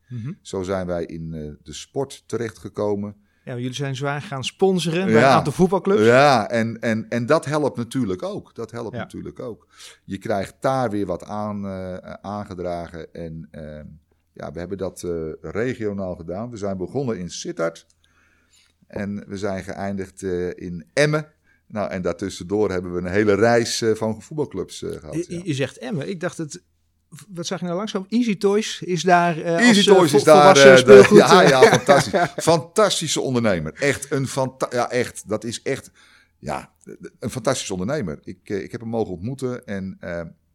[0.41, 3.15] Zo zijn wij in eh, de sport terechtgekomen.
[3.45, 5.19] Ja, jullie zijn zwaar gaan sponsoren bij Ja.
[5.29, 6.01] een aantal voetbalclubs.
[6.05, 8.55] Ja, en, en, en dat helpt natuurlijk ook.
[8.55, 8.99] Dat helpt Ja.
[9.01, 9.67] natuurlijk ook.
[10.05, 13.13] Je krijgt daar weer wat aan, eh, aangedragen.
[13.13, 13.79] En eh,
[14.33, 16.49] ja, we hebben dat eh, regionaal gedaan.
[16.49, 17.85] We zijn begonnen in Sittard.
[18.87, 21.27] En we zijn geëindigd eh, in Emmen.
[21.67, 25.15] Nou, en daartussendoor hebben we een hele reis van voetbalclubs eh, gehad.
[25.15, 25.41] Je, ja.
[25.43, 26.09] je zegt Emmen.
[26.09, 26.63] Ik dacht het.
[27.29, 28.05] Wat zag je nou langzaam?
[28.09, 29.37] Easy Toys is daar.
[29.41, 30.57] eh, Easy eh, Toys is daar.
[30.57, 32.19] eh, de- ja, ja, fantastisch.
[32.35, 33.73] Fantastische ondernemer.
[33.73, 35.23] Echt een fanta Ja, echt.
[35.29, 35.91] Dat is echt.
[36.37, 36.69] Ja,
[37.19, 38.19] een fantastische ondernemer.
[38.23, 39.97] Ik, ik heb hem mogen ontmoeten en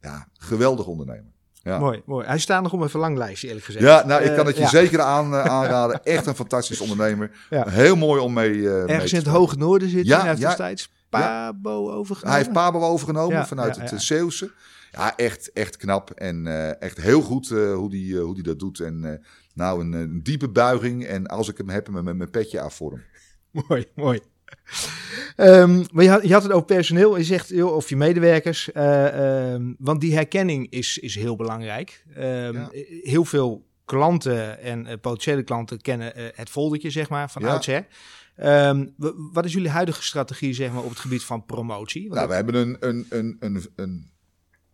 [0.01, 1.31] ja, geweldig ondernemer.
[1.63, 1.79] Ja.
[1.79, 2.27] Mooi, mooi.
[2.27, 3.85] Hij staat nog op mijn verlanglijstje, eerlijk gezegd.
[3.85, 4.69] Ja, nou, ik kan het je ja.
[4.69, 6.05] zeker aan, aanraden.
[6.05, 7.31] Echt een fantastisch ondernemer.
[7.51, 7.69] Ja.
[7.69, 10.21] Heel mooi om mee, mee te Ergens in het hoge noorden zit Ja, hij.
[10.21, 10.49] Hij heeft ja.
[10.49, 12.29] destijds Pabo overgenomen.
[12.29, 14.51] Hij heeft Pabo overgenomen vanuit het Zeeuwse.
[14.97, 18.35] Ja, echt, echt knap en eh, echt heel goed eh, hoe hij die, eh, hoe
[18.35, 18.81] die dat doet.
[18.81, 19.23] En
[19.55, 21.05] nou, een, een diepe buiging.
[21.05, 23.03] En als ik hem heb, hem met mijn petje af voor hem.
[23.69, 24.21] Mooi, mooi.
[25.37, 27.17] Ehm, maar je had, je had het over personeel.
[27.17, 28.73] Je zegt, joh, of je medewerkers.
[28.73, 32.05] eh, ehm, want die herkenning is, is heel belangrijk.
[32.15, 32.69] Ehm, Ja.
[33.03, 37.49] Heel veel klanten en potentiële klanten kennen het foldertje, zeg maar, van Ja.
[37.53, 37.87] oudsher.
[39.33, 42.03] Wat is jullie huidige strategie, zeg maar, op het gebied van promotie?
[42.09, 44.11] Want Nou, we hebben een, een, een, een, een,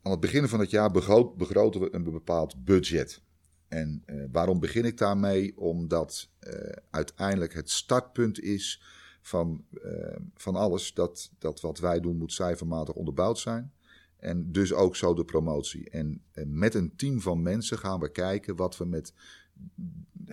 [0.03, 0.91] aan het begin van het jaar
[1.37, 3.23] begroten we een bepaald budget.
[3.69, 5.59] En eh, waarom begin ik daarmee?
[5.59, 6.53] Omdat eh,
[6.91, 8.83] uiteindelijk het startpunt is
[9.21, 10.95] van, eh, van alles.
[10.95, 13.73] Dat, dat wat wij doen moet cijfermatig onderbouwd zijn.
[14.17, 15.91] En dus ook zo de promotie.
[15.91, 19.15] En, met een team van mensen gaan we kijken wat we met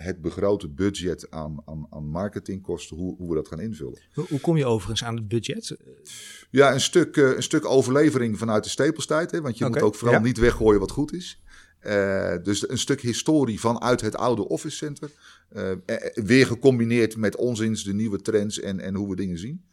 [0.01, 3.99] het begrote budget aan, aan, aan marketingkosten, hoe, hoe we dat gaan invullen.
[4.13, 5.77] hoe, kom je overigens aan het budget?
[6.49, 9.32] Ja, een stuk, eh, een stuk overlevering vanuit de stapelstijd.
[9.32, 10.23] Hè, want je moet ook vooral ja.
[10.23, 11.41] niet weggooien wat goed is.
[11.79, 15.12] Eh, dus een stuk historie vanuit het oude office center.
[15.49, 19.63] eh, weer gecombineerd met ons eens de nieuwe trends en, en hoe we dingen zien.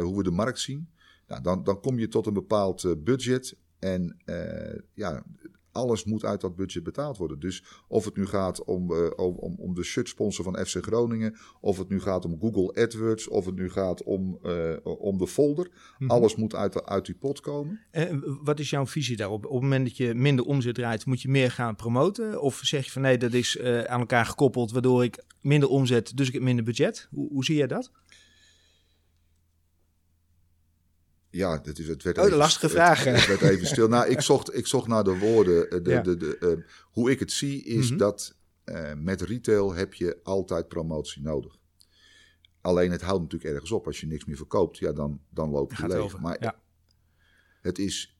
[0.00, 0.88] Hoe we de markt zien.
[1.28, 3.56] Nou, dan, dan kom je tot een bepaald budget.
[3.78, 4.16] En
[4.94, 5.24] ja,
[5.76, 7.40] alles moet uit dat budget betaald worden.
[7.40, 11.36] Dus of het nu gaat om, eh, om, om, de shirt sponsor van FC Groningen.
[11.60, 13.28] Of het nu gaat om Google AdWords.
[13.28, 15.70] Of het nu gaat om, eh, om de folder.
[15.98, 16.10] Mhm.
[16.10, 17.80] Alles moet uit, de- uit die pot komen.
[17.90, 19.44] En wat is jouw visie daarop?
[19.44, 22.40] Op het moment dat je minder omzet draait, moet je meer gaan promoten?
[22.40, 26.16] Of zeg je van nee, dat is eh, aan elkaar gekoppeld, waardoor ik minder omzet,
[26.16, 27.08] dus ik heb minder budget?
[27.10, 27.90] Hoe, hoe zie jij dat?
[31.36, 33.04] Ja, dat is, het werd Oh, de even- lastige vraag?
[33.04, 33.88] Het, werd even stil.
[33.88, 35.70] Nou, ik zocht, ik zocht naar de woorden.
[35.70, 36.00] eh, De, Ja.
[36.02, 37.98] de, de, eh, hoe ik het zie is Mhm.
[37.98, 41.56] dat eh, met retail heb je altijd promotie nodig.
[42.60, 43.86] Alleen het houdt natuurlijk ergens op.
[43.86, 45.96] Als je niks meer verkoopt, ja, dan, dan loop je leeg.
[45.98, 46.20] over.
[46.20, 46.60] Maar ja.
[47.60, 48.18] het is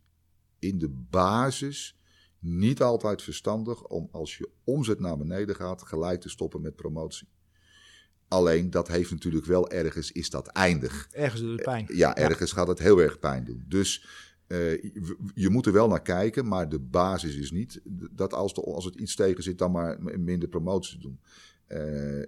[0.59, 1.99] in de basis
[2.39, 7.29] niet altijd verstandig om als je omzet naar beneden gaat, gelijk te stoppen met promotie.
[8.29, 11.09] Alleen dat heeft natuurlijk wel ergens, is dat eindig.
[11.13, 11.87] Ergens doet het pijn.
[11.89, 13.65] Ja, ergens gaat het heel erg pijn doen.
[13.69, 14.07] Dus
[14.47, 14.83] eh,
[15.35, 18.85] je, moet er wel naar kijken, maar de basis is niet dat als, de, als
[18.85, 21.19] het iets tegen zit, dan maar minder promotie doen.
[21.67, 22.23] Eh,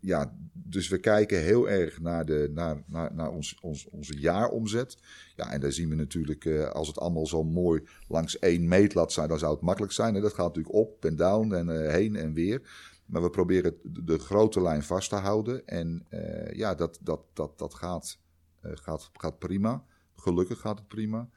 [0.00, 4.96] ja, dus we kijken heel erg naar, de, naar, naar, naar ons, ons, onze jaaromzet.
[5.36, 9.12] Ja, en daar zien we natuurlijk, eh, als het allemaal zo mooi langs één meetlat
[9.12, 10.14] zijn, dan zou het makkelijk zijn.
[10.16, 12.62] En dat gaat natuurlijk op en down en eh, heen en weer.
[13.10, 15.66] Maar we proberen de, grote lijn vast te houden.
[15.66, 18.18] En eh, ja, dat, dat, dat, dat gaat,
[18.60, 19.84] eh, gaat, gaat prima.
[20.16, 21.28] Gelukkig gaat het prima.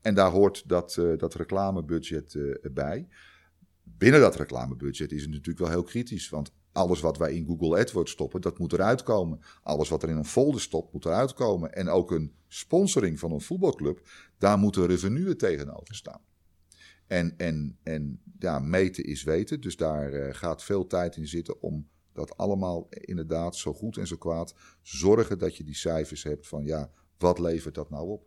[0.00, 2.38] En daar hoort dat, eh, dat reclamebudget
[2.72, 3.08] bij.
[3.82, 6.28] Binnen dat reclamebudget is het natuurlijk wel heel kritisch.
[6.28, 9.40] Want alles wat wij in Google AdWords stoppen, dat moet eruit komen.
[9.62, 11.72] Alles wat er in een folder stopt, moet eruit komen.
[11.72, 16.20] En ook een sponsoring van een voetbalclub, daar moeten revenue tegenover staan.
[17.06, 19.60] En, en, en ja, meten is weten.
[19.60, 24.06] Dus daar eh, gaat veel tijd in zitten om dat allemaal inderdaad zo goed en
[24.06, 28.24] zo kwaad zorgen dat je die cijfers hebt van ja, wat levert dat nou op?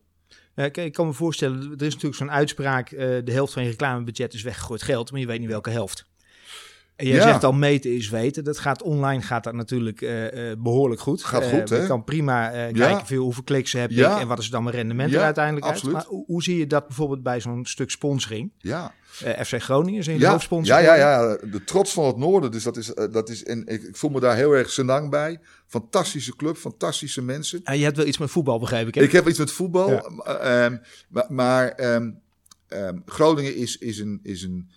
[0.55, 3.69] Kijk, ik kan me voorstellen, er is natuurlijk zo'n uitspraak, eh, de helft van je
[3.69, 6.05] reclamebudget is weggegooid geld, maar je weet niet welke helft.
[6.97, 7.21] Jij Ja.
[7.21, 8.43] zegt al meten is weten.
[8.43, 11.23] Dat gaat online gaat dat natuurlijk eh, eh, behoorlijk goed.
[11.23, 11.87] Gaat Eh, goed, Je hè?
[11.87, 12.71] kan prima Ja.
[12.71, 14.19] kijken veel, hoeveel kliks heb ik Ja.
[14.19, 15.95] en wat is dan mijn rendement Ja, er uiteindelijk absoluut.
[15.95, 16.11] uit.
[16.11, 18.51] Maar hoe, zie je dat bijvoorbeeld bij zo'n stuk sponsoring?
[18.57, 18.93] Ja,
[19.43, 20.75] FC Groningen is een ja, hoofdsponsor.
[20.75, 22.51] ja, ja, ja, de trots van het noorden.
[22.51, 25.39] Dus dat is, dat is en ik, ik voel me daar heel erg senang bij.
[25.67, 27.59] Fantastische club, fantastische mensen.
[27.63, 28.95] En je hebt wel iets met voetbal, begrijp ik.
[28.95, 29.01] Hè?
[29.01, 30.77] Ik heb iets met voetbal, eh, ehm,
[31.09, 32.11] maar, maar ehm,
[32.67, 34.19] ehm, Groningen is, is een.
[34.23, 34.69] Is een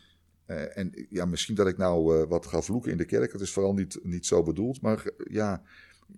[0.48, 3.32] eh, en ja, misschien dat ik nou eh, wat ga vloeken in de kerk.
[3.32, 4.80] Dat is vooral niet, niet zo bedoeld.
[4.80, 5.62] Maar eh, ja,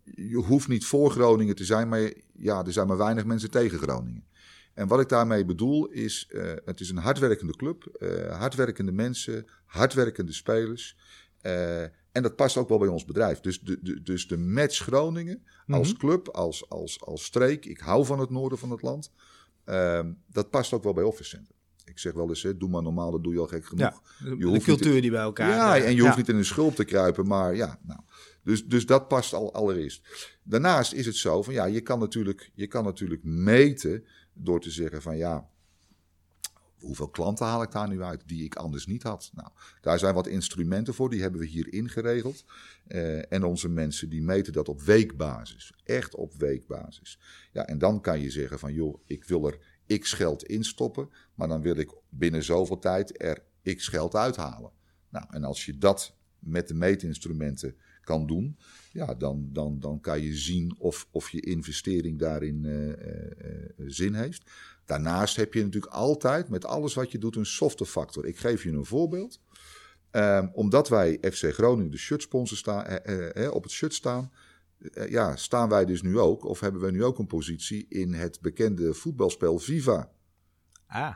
[0.05, 1.89] je hoeft niet voor Groningen te zijn.
[1.89, 4.25] Maar ja, er zijn maar weinig mensen tegen Groningen.
[4.75, 6.29] En wat ik daarmee bedoel is,
[6.65, 7.99] het is een hardwerkende club.
[8.31, 10.97] hardwerkende mensen, hardwerkende spelers.
[12.13, 13.41] en dat past ook wel bij ons bedrijf.
[13.41, 15.99] Dus de, de, dus de match Groningen als Mhm.
[15.99, 17.65] club, als, als, als streek.
[17.67, 19.13] Ik hou van het noorden van het land.
[20.27, 21.55] Dat past ook wel bij Office Center.
[21.91, 24.03] Ik zeg wel eens, hè, doe maar normaal, dat doe je al gek genoeg.
[24.19, 25.49] Ja, de, Je hoeft cultuur die bij elkaar...
[25.49, 28.01] Ja, eh, en je hoeft niet in een schulp te kruipen, maar ja, nou.
[28.43, 30.29] Dus, dus dat past al allereerst.
[30.43, 34.71] Daarnaast is het zo van ja, je kan natuurlijk, je kan natuurlijk meten door te
[34.71, 35.49] zeggen van ja,
[36.81, 39.31] hoeveel klanten haal ik daar nu uit die ik anders niet had?
[39.35, 39.49] Nou,
[39.81, 42.45] daar zijn wat instrumenten voor, die hebben we hier ingeregeld.
[42.87, 47.19] Eh, en onze mensen die meten dat op weekbasis, echt op weekbasis.
[47.53, 49.59] Ja, en dan kan je zeggen van joh, ik wil er
[49.99, 54.71] x geld instoppen, maar dan wil ik binnen zoveel tijd er x geld uithalen.
[55.09, 58.59] Nou, en als je dat met de meetinstrumenten kan doen,
[58.93, 63.63] ja, dan, dan, dan kan je zien of, of je investering daarin eh, eh, eh,
[63.77, 64.51] zin heeft.
[64.85, 68.27] Daarnaast heb je natuurlijk altijd met alles wat je doet een softe factor.
[68.27, 69.41] Ik geef je een voorbeeld.
[70.11, 74.33] Ehm, omdat wij FC Groningen de shirtsponsor staan, eh, eh, eh, op het shirt staan,
[75.09, 78.39] ja, staan wij dus nu ook, of hebben we nu ook een positie in het
[78.41, 80.09] bekende voetbalspel Viva?
[80.87, 81.15] Ah,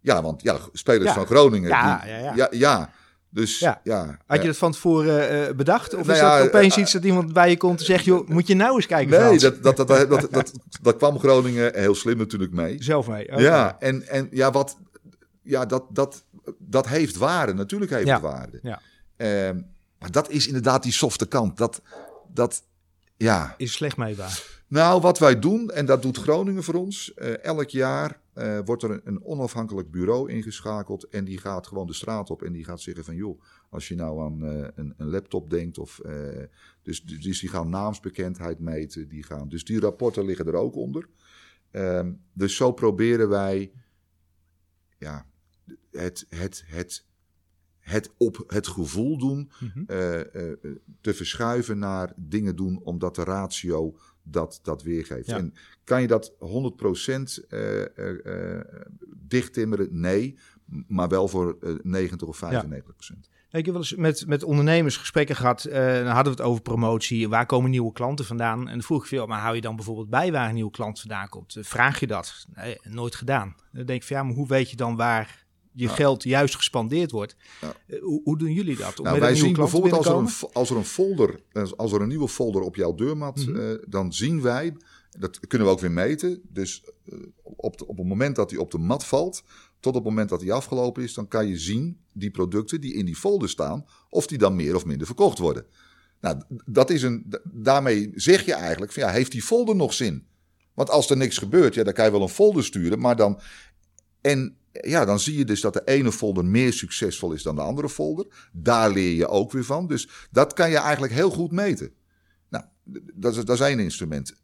[0.00, 1.14] Ja, want ja, spelers Ja.
[1.14, 1.68] van Groningen.
[1.68, 2.32] Ja, die- ja, ja.
[2.34, 2.90] ja, ja.
[3.28, 3.80] Dus Ja.
[3.84, 4.18] ja.
[4.26, 5.94] had je dat van tevoren eh, bedacht?
[5.94, 8.04] Of Nou is ja, dat opeens eh, iets dat iemand bij je komt en zegt...
[8.04, 10.52] joh, moet je nou eens kijken, Nee, dat, dat, dat, dat, dat, dat,
[10.82, 12.82] dat kwam Groningen heel slim natuurlijk mee.
[12.82, 13.32] Zelf mee.
[13.40, 14.76] Ja, en, en ja, wat,
[15.42, 16.24] ja dat, dat,
[16.58, 17.54] dat heeft waarde.
[17.54, 18.58] Natuurlijk heeft Ja, het waarde.
[18.62, 18.80] ja.
[19.16, 19.60] Ehm,
[19.98, 21.56] maar dat is inderdaad die softe kant.
[21.56, 21.82] Dat,
[22.32, 22.62] dat,
[23.16, 23.54] ja.
[23.58, 24.54] Is slecht meebaar.
[24.68, 27.14] Nou, wat wij doen, en dat doet Groningen voor ons.
[27.14, 31.04] eh, elk jaar eh, wordt er een, een onafhankelijk bureau ingeschakeld.
[31.04, 33.14] En die gaat gewoon de straat op en die gaat zeggen van...
[33.14, 35.78] joh, als je nou aan eh, een, een laptop denkt...
[35.78, 36.00] Of,
[36.82, 39.08] dus dus die gaan naamsbekendheid meten.
[39.08, 41.08] Die gaan, dus die rapporten liggen er ook onder.
[41.70, 43.72] Ehm, dus zo proberen wij
[44.98, 45.26] ja,
[45.90, 47.04] het, het, het,
[47.86, 49.82] het op het gevoel doen Mhm.
[49.86, 50.56] eh, eh,
[51.00, 55.26] te verschuiven naar dingen doen omdat de ratio dat, dat weergeeft.
[55.26, 55.36] Ja.
[55.36, 58.60] En kan je dat 100% eh
[59.28, 59.88] dichttimmeren?
[59.90, 60.38] Nee,
[60.88, 63.28] maar wel voor eh, 90 of 95%.
[63.50, 65.64] Ik heb wel eens met, met ondernemers gesprekken gehad.
[65.64, 67.28] eh, dan hadden we het over promotie.
[67.28, 68.58] Waar komen nieuwe klanten vandaan?
[68.66, 71.00] En dan vroeg ik veel, maar hou je dan bijvoorbeeld bij waar een nieuwe klant
[71.00, 71.56] vandaan komt?
[71.60, 72.46] Vraag je dat?
[72.54, 73.54] Nee, nooit gedaan.
[73.72, 75.45] Dan denk ik van ja, maar hoe weet je dan waar
[75.76, 75.94] je Ja.
[75.94, 77.36] geld juist gespandeerd wordt?
[77.60, 77.74] Ja.
[77.86, 78.98] Eh, hoe, hoe doen jullie dat?
[78.98, 82.00] Om Nou, wij zien bijvoorbeeld als er, een, als er een folder, als- als er
[82.00, 83.56] een nieuwe folder op jouw deurmat, Mhm.
[83.56, 84.76] eh, dan zien wij,
[85.18, 86.40] dat kunnen we ook weer meten.
[86.48, 89.42] Dus eh, op, de- op het moment dat hij op de mat valt,
[89.80, 92.94] tot op het moment dat hij afgelopen is, dan kan je zien die producten die
[92.94, 95.66] in die folder staan, of die dan meer of minder verkocht worden.
[96.20, 100.26] Nou, dat is een, daarmee zeg je eigenlijk van ja, heeft die folder nog zin?
[100.74, 103.40] Want als er niks gebeurt, ja, dan kan je wel een folder sturen, maar dan.
[104.20, 107.60] En ja, dan zie je dus dat de ene folder meer succesvol is dan de
[107.62, 108.26] andere folder.
[108.52, 109.86] Daar leer je ook weer van.
[109.86, 111.92] Dus dat kan je eigenlijk heel goed meten.
[112.48, 112.64] Nou,
[113.14, 114.34] dat is, dat is één instrument.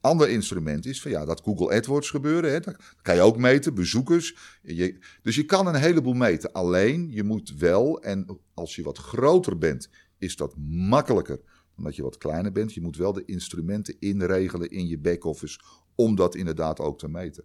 [0.00, 2.52] Ander instrument is van ja, dat Google AdWords gebeuren.
[2.52, 4.36] Hè, dat kan je ook meten, bezoekers.
[4.62, 6.52] Je, dus je kan een heleboel meten.
[6.52, 11.40] Alleen je moet wel, en als je wat groter bent, is dat makkelijker
[11.76, 12.74] omdat je wat kleiner bent.
[12.74, 15.60] Je moet wel de instrumenten inregelen in je back-office
[15.94, 17.44] om dat inderdaad ook te meten.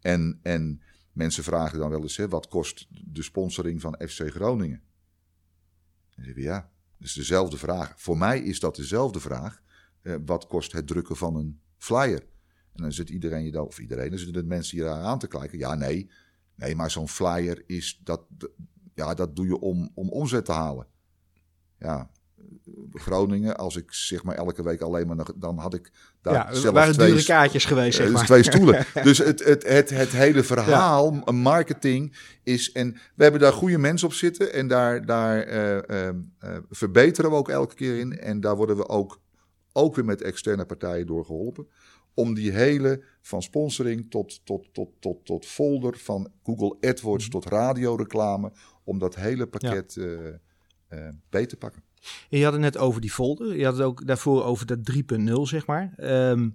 [0.00, 0.80] En, en
[1.16, 4.82] mensen vragen dan wel eens, hè, wat kost de sponsoring van FC Groningen?
[6.14, 8.00] Dan zeggen ja, dat is dezelfde vraag.
[8.00, 9.62] Voor mij is dat dezelfde vraag.
[10.02, 12.26] Eh, wat kost het drukken van een flyer?
[12.72, 15.58] En dan zit iedereen je of iedereen, dan zitten de mensen hier aan te kijken.
[15.58, 16.10] Ja, nee,
[16.54, 18.26] nee, maar zo'n flyer is dat,
[18.94, 20.86] ja, dat doe je om, om omzet te halen.
[21.78, 22.10] Ja,
[22.92, 25.90] Groningen, als ik zeg maar elke week alleen maar, nog- dan had ik
[26.22, 28.24] daar Ja, zelf waren twee dure kaartjes geweest, zeg eh, maar.
[28.24, 28.86] twee stoelen.
[29.02, 32.72] dus het, het, het, het hele verhaal, marketing is.
[32.72, 34.52] En we hebben daar goede mensen op zitten.
[34.52, 38.18] En daar, daar eh, eh, eh, verbeteren we ook elke keer in.
[38.18, 39.20] En daar worden we ook,
[39.72, 41.66] ook weer met externe partijen door geholpen.
[42.14, 47.32] Om die hele, van sponsoring tot, tot, tot, tot, tot folder, van Google AdWords Mhm.
[47.32, 48.52] tot radioreclame.
[48.84, 50.98] Om dat hele pakket eh,
[51.30, 51.82] beter te pakken.
[52.30, 53.56] En je had het net over die folder.
[53.56, 55.92] Je had het ook daarvoor over dat 3.0, zeg maar.
[55.96, 56.48] Ehm,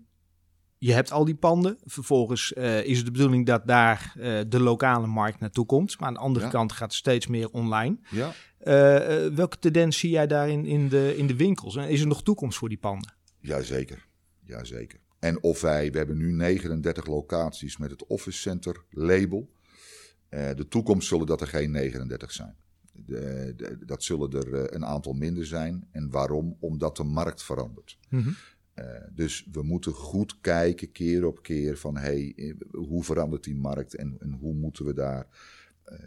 [0.78, 1.78] je hebt al die panden.
[1.86, 6.00] Vervolgens eh, is het de bedoeling dat daar eh, de lokale markt naartoe komt.
[6.00, 6.52] Maar aan de andere Ja.
[6.52, 7.98] kant gaat het steeds meer online.
[8.10, 8.34] Ja.
[8.58, 11.76] Eh, welke tendens zie jij daarin in de, in de winkels?
[11.76, 13.14] En is er nog toekomst voor die panden?
[13.40, 14.08] Jazeker,
[14.44, 15.00] jazeker.
[15.20, 19.50] En of wij, we hebben nu 39 locaties met het Office Center label.
[20.30, 22.56] De toekomst zullen dat er geen 39 zijn.
[22.94, 25.88] De, de- dat zullen er eh, een aantal minder zijn.
[25.92, 26.58] En waarom?
[26.60, 27.98] Omdat de markt verandert.
[28.74, 33.56] Eh, dus we moeten goed kijken, keer op keer, van hey, eh, hoe verandert die
[33.56, 35.28] markt en, en hoe moeten we daar
[35.84, 35.98] eh,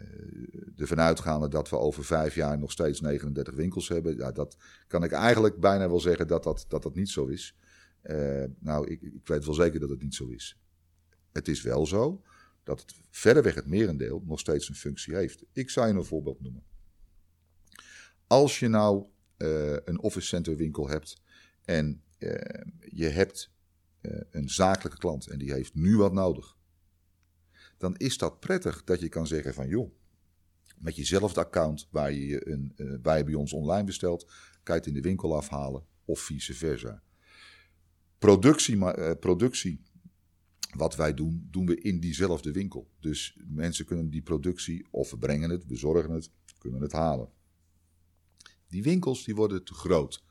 [0.75, 4.17] ervan uitgaande dat we over vijf jaar nog steeds 39 winkels hebben.
[4.17, 4.57] Ja, dat
[4.87, 7.55] kan ik eigenlijk bijna wel zeggen dat dat, dat, dat niet zo is.
[8.01, 10.59] Eh, nou, ik, ik weet wel zeker dat het niet zo is.
[11.31, 12.21] Het is wel zo
[12.63, 15.43] dat het verreweg het merendeel nog steeds een functie heeft.
[15.53, 16.63] Ik zou je een voorbeeld noemen.
[18.27, 19.05] Als je nou
[19.37, 21.21] eh, een office center winkel hebt
[21.65, 23.51] en eh, je hebt
[24.01, 26.57] eh, een zakelijke klant en die heeft nu wat nodig,
[27.77, 29.91] dan is dat prettig dat je kan zeggen van joh,
[30.77, 34.25] met jezelfde account waar je, een, je bij ons online bestelt,
[34.63, 37.03] kan je het in de winkel afhalen of vice versa.
[38.17, 38.77] Productie,
[39.15, 39.81] productie
[40.75, 42.91] wat wij doen, doen we in diezelfde winkel.
[42.99, 47.29] Dus mensen kunnen die productie, of we brengen het, we zorgen het, kunnen het halen.
[48.67, 50.23] Die winkels die worden te groot.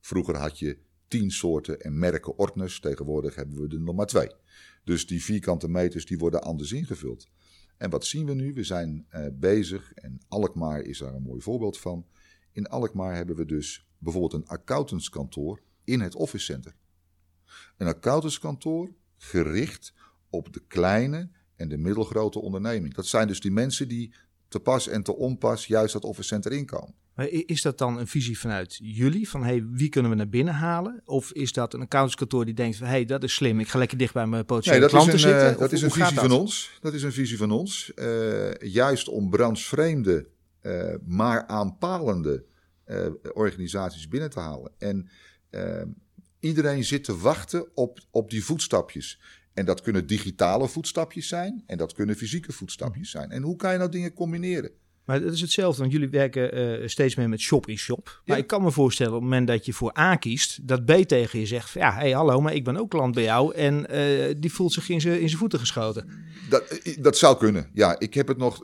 [0.00, 0.78] Vroeger had je
[1.08, 2.80] tien soorten en merken ordners.
[2.80, 4.30] Tegenwoordig hebben we er nog maar twee.
[4.84, 7.28] Dus die vierkante meters die worden anders ingevuld.
[7.76, 8.52] En wat zien we nu?
[8.52, 12.06] We zijn eh, bezig, en Alkmaar is daar een mooi voorbeeld van.
[12.52, 16.74] In Alkmaar hebben we dus bijvoorbeeld een accountantskantoor in het office center.
[17.76, 19.92] Een accountantskantoor gericht
[20.30, 22.94] op de kleine en de middelgrote onderneming.
[22.94, 24.14] Dat zijn dus die mensen die
[24.48, 26.94] te pas en te onpas juist dat office center inkomen.
[27.16, 29.28] Maar is dat dan een visie vanuit jullie?
[29.28, 31.02] Van hey, wie kunnen we naar binnen halen?
[31.04, 33.98] Of is dat een accountantskantoor die denkt van hey, dat is slim, ik ga lekker
[33.98, 35.58] dicht bij mijn potentiële nee, dat klanten is een, zitten?
[35.58, 36.78] dat is een visie van ons.
[36.80, 37.92] Dat is een visie van ons.
[37.94, 40.28] Uh, juist om branchevreemde,
[40.62, 42.44] uh, maar aanpalende
[43.32, 44.72] organisaties binnen te halen.
[44.78, 45.08] En
[46.40, 49.20] iedereen zit te wachten op, op die voetstapjes.
[49.54, 53.30] En dat kunnen digitale voetstapjes zijn en dat kunnen fysieke voetstapjes zijn.
[53.30, 54.70] En hoe kan je nou dingen combineren?
[55.06, 58.04] Maar het is hetzelfde, want jullie werken uh, steeds meer met shop-in-shop.
[58.24, 58.42] Maar ja.
[58.42, 61.38] ik kan me voorstellen, op het moment dat je voor A kiest, dat B tegen
[61.38, 63.54] je zegt: van, Ja, hey, hallo, maar ik ben ook klant bij jou.
[63.54, 66.08] En uh, die voelt zich in zijn voeten geschoten.
[66.48, 67.70] Dat, dat zou kunnen.
[67.72, 68.62] Ja, ik heb het nog.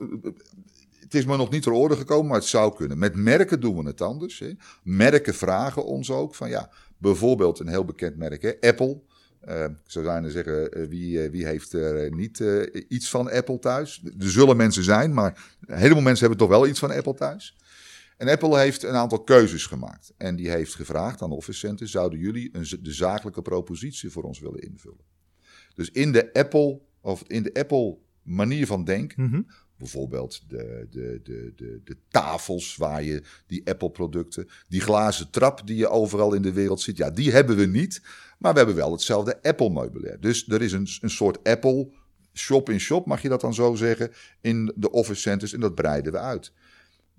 [1.01, 2.99] Het is me nog niet ter orde gekomen, maar het zou kunnen.
[2.99, 4.38] Met merken doen we het anders.
[4.38, 4.53] Hè.
[4.82, 9.01] Merken vragen ons ook van ja, bijvoorbeeld een heel bekend merk, hè, Apple.
[9.49, 12.45] Uh, ik zou zeggen, uh, wie, uh, wie heeft er niet
[12.88, 14.03] iets van Apple thuis?
[14.18, 17.57] Er zullen mensen zijn, maar een heleboel mensen hebben toch wel iets van Apple thuis.
[18.16, 20.12] En Apple heeft een aantal keuzes gemaakt.
[20.16, 24.40] En die heeft gevraagd aan Office Center, zouden jullie een, de zakelijke propositie voor ons
[24.40, 25.05] willen invullen?
[25.74, 29.47] Dus in de Apple, of in de Apple manier van denken, mm-hmm.
[29.76, 35.66] Bijvoorbeeld de, de, de, de, de tafels waar je die Apple producten, die glazen trap
[35.66, 38.02] die je overal in de wereld ziet, ja, die hebben we niet.
[38.38, 40.20] Maar we hebben wel hetzelfde Apple-meubilair.
[40.20, 41.88] Dus er is een, een soort Apple
[42.34, 44.10] shop-in-shop, mag je dat dan zo zeggen,
[44.40, 45.52] in de office centers.
[45.52, 46.52] En dat breiden we uit.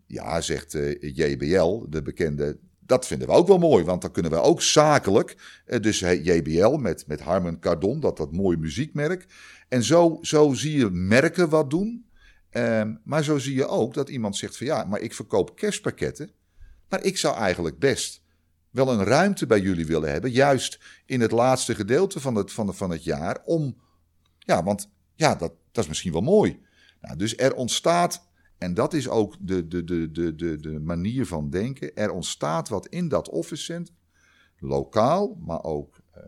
[0.08, 2.58] Ja, zegt uh, JBL, de bekende.
[2.80, 5.62] Dat vinden we ook wel mooi, want dan kunnen we ook zakelijk.
[5.68, 9.26] Uh, dus JBL met, met Harman Kardon, dat dat mooie muziekmerk.
[9.70, 12.06] En zo, zo zie je merken wat doen.
[12.58, 16.32] Um, maar zo zie je ook dat iemand zegt van ja, maar ik verkoop kerstpakketten.
[16.90, 18.24] Maar ik zou eigenlijk best
[18.70, 20.32] wel een ruimte bij jullie willen hebben.
[20.32, 23.42] Juist in het laatste gedeelte van het, van, de, van het jaar.
[23.46, 23.78] Om,
[24.40, 26.60] ja, want ja, dat, dat is misschien wel mooi.
[27.02, 28.28] Nou, dus er ontstaat,
[28.58, 31.96] en dat is ook de, de, de, de, de, de manier van denken.
[31.96, 33.86] Er ontstaat wat in dat office.
[34.58, 36.24] Lokaal, maar ook uh,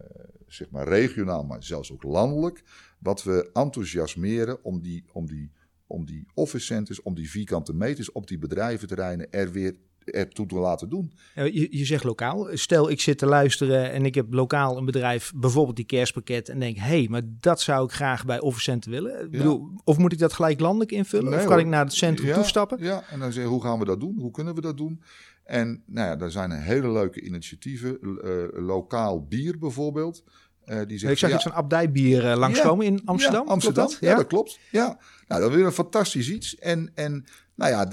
[0.48, 2.64] zeg maar regionaal, maar zelfs ook landelijk.
[3.00, 5.52] Wat we enthousiasmeren om die, om die,
[5.88, 9.76] om die office centers, om die vierkante meters op die bedrijventerreinen er weer
[10.06, 11.14] ertoe te laten doen.
[11.36, 12.48] Je, je zegt lokaal.
[12.54, 16.60] Stel, ik zit te luisteren en ik heb lokaal een bedrijf, bijvoorbeeld die kerstpakket, en
[16.60, 19.24] denk, hé, hey, maar dat zou ik graag bij Office Center willen.
[19.24, 21.30] Ik bedoel, of moet ik dat gelijk landelijk invullen?
[21.30, 21.62] Nee, of kan hoor.
[21.62, 22.84] ik naar het centrum ja, toestappen?
[22.84, 24.20] Ja, en dan zeggen, hoe gaan we dat doen?
[24.20, 25.02] Hoe kunnen we dat doen?
[25.44, 27.98] En nou ja, daar zijn hele leuke initiatieven.
[28.02, 30.24] Uh, lokaal bier bijvoorbeeld.
[30.66, 33.46] Uh, die zegt, ik zag ja, iets van abdijbier uh, langskomen ja, in Amsterdam.
[33.46, 33.98] Ja, Amsterdam, dat?
[34.00, 34.16] Ja?
[34.16, 34.60] dat klopt.
[34.72, 34.98] Ja,
[35.28, 36.58] nou, dat is weer een fantastisch iets.
[36.58, 37.88] En, en nou ja,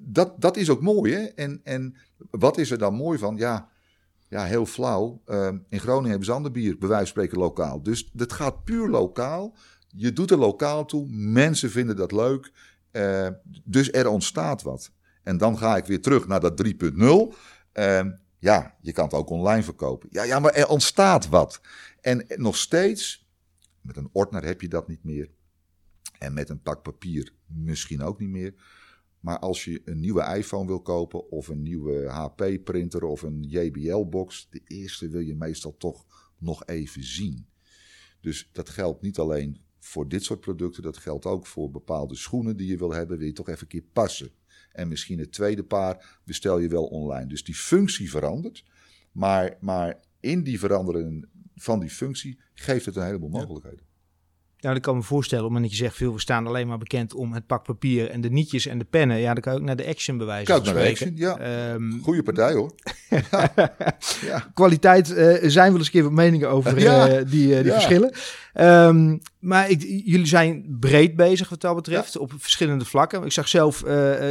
[0.00, 1.12] dat, dat is ook mooi.
[1.14, 1.20] Hè?
[1.20, 1.96] En, en
[2.30, 3.36] wat is er dan mooi van?
[3.36, 3.68] Ja,
[4.28, 5.22] ja heel flauw.
[5.26, 7.82] Uh, in Groningen hebben ze ander bier, bij wijze van spreken lokaal.
[7.82, 9.54] Dus dat gaat puur lokaal.
[9.88, 11.06] Je doet er lokaal toe.
[11.10, 12.52] Mensen vinden dat leuk.
[12.92, 13.28] Uh,
[13.64, 14.90] dus er ontstaat wat.
[15.22, 16.72] En dan ga ik weer terug naar dat 3.0.
[17.74, 18.00] Uh,
[18.38, 20.08] ja, je kan het ook online verkopen.
[20.12, 21.60] Ja, ja, maar er ontstaat wat.
[22.02, 23.30] En nog steeds,
[23.80, 25.30] met een ordner heb je dat niet meer.
[26.18, 28.54] En met een pak papier misschien ook niet meer.
[29.20, 34.46] Maar als je een nieuwe iPhone wil kopen of een nieuwe HP-printer of een JBL-box,
[34.50, 36.06] de eerste wil je meestal toch
[36.38, 37.46] nog even zien.
[38.20, 42.56] Dus dat geldt niet alleen voor dit soort producten, dat geldt ook voor bepaalde schoenen
[42.56, 44.30] die je wil hebben, wil je toch even een keer passen.
[44.72, 47.26] En misschien het tweede paar bestel je wel online.
[47.26, 48.64] Dus die functie verandert,
[49.12, 51.30] maar, maar in die veranderen
[51.62, 53.91] van die functie geeft het een heleboel mogelijkheden.
[54.62, 57.32] Nou, ik kan me voorstellen, omdat je zegt, veel we staan alleen maar bekend om
[57.32, 59.18] het pak papier en de nietjes en de pennen.
[59.18, 60.54] Ja, dan kan je ook naar de Action bewijzen.
[60.54, 61.72] Kijk naar de Action, ja.
[61.72, 62.74] Um, Goeie partij hoor.
[63.30, 63.52] ja.
[64.20, 64.50] ja.
[64.54, 67.08] Kwaliteit uh, zijn wel eens een keer wat meningen over ja.
[67.08, 68.12] uh, die, uh, die verschillen.
[68.60, 73.24] Um, maar ik, jullie zijn breed bezig wat dat betreft, op verschillende vlakken.
[73.24, 73.82] Ik zag zelf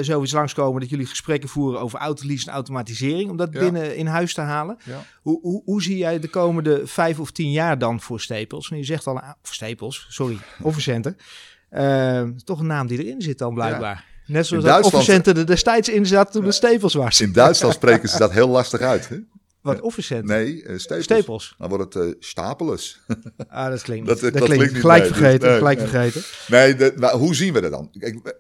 [0.01, 4.34] zoiets langskomen dat jullie gesprekken voeren over autolease en automatisering, om dat binnen in huis
[4.34, 4.77] te halen.
[5.21, 8.69] Hoe, hoe, hoe, zie jij de komende vijf of tien jaar dan voor Stapels?
[8.69, 11.15] Want je zegt al, voor Stapels, sorry, Officenter.
[11.72, 14.05] Uh, toch een naam die erin zit dan blijkbaar.
[14.26, 14.34] Ja.
[14.34, 17.22] Net zoals dat Officenter er destijds in zat toen de Stapels was.
[17.22, 19.09] In Duitsland spreken ze dat heel lastig uit.
[19.09, 19.17] Hè?
[19.61, 20.36] Wat, Officenter?
[20.36, 21.03] Nee, uh, Stapels.
[21.03, 21.55] Stapels.
[21.57, 23.01] Dan wordt het uh, Stapelus.
[23.47, 25.49] ah, dat klinkt dat, dat, dat klinkt, klinkt gelijk nee, vergeten.
[25.49, 25.88] Nee, gelijk nee.
[25.88, 26.22] vergeten.
[26.47, 27.91] Nee, de, maar hoe zien we dat dan?
[27.99, 28.38] Kijk,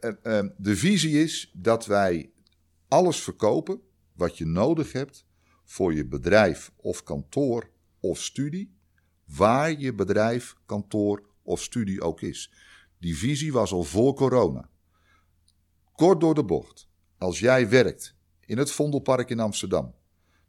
[0.57, 2.31] de visie is dat wij
[2.87, 3.79] alles verkopen
[4.13, 5.25] wat je nodig hebt
[5.63, 7.69] voor je bedrijf of kantoor
[7.99, 8.75] of studie,
[9.25, 12.51] waar je bedrijf, kantoor of studie ook is.
[12.99, 14.69] Die visie was al voor corona.
[15.95, 16.89] Kort door de bocht.
[17.17, 19.95] Als jij werkt in het Vondelpark in Amsterdam,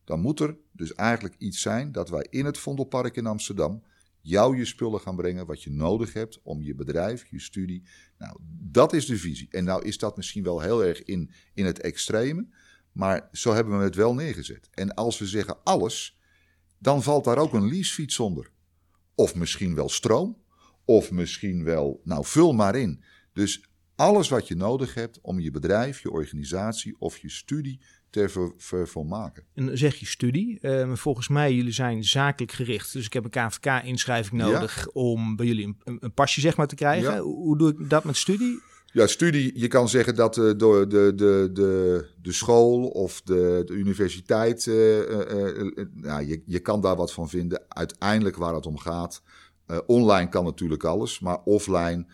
[0.05, 3.83] dan moet er dus eigenlijk iets zijn dat wij in het Vondelpark in Amsterdam
[4.21, 7.83] jou je spullen gaan brengen wat je nodig hebt om je bedrijf, je studie.
[8.19, 9.49] Nou, dat is de visie.
[9.51, 12.47] En nou is dat misschien wel heel erg in, in het extreme,
[12.93, 14.69] maar zo hebben we het wel neergezet.
[14.71, 16.19] En als we zeggen alles,
[16.79, 18.51] dan valt daar ook een leasefiets onder.
[19.15, 20.42] Of misschien wel stroom,
[20.85, 23.03] of misschien wel, nou vul maar in.
[23.33, 23.65] Dus
[23.97, 27.81] alles wat je nodig hebt om je bedrijf, je organisatie of je studie
[28.11, 29.45] te ver, vervolmaken.
[29.55, 30.59] En dan zeg je studie.
[30.61, 32.93] Uh, volgens mij, jullie zijn zakelijk gericht.
[32.93, 36.75] Dus ik heb een KVK-inschrijving nodig om bij jullie een, een, pasje zeg maar, te
[36.75, 37.19] krijgen.
[37.19, 38.61] Hoe doe ik dat met studie?
[38.93, 43.63] Ja, studie, je kan zeggen dat uh, door de, de, de, de school of de,
[43.67, 44.99] de universiteit, uh,
[46.03, 47.63] ja, je, je kan daar wat van vinden.
[47.69, 49.23] Uiteindelijk waar het om gaat,
[49.87, 52.07] online kan natuurlijk alles, maar offline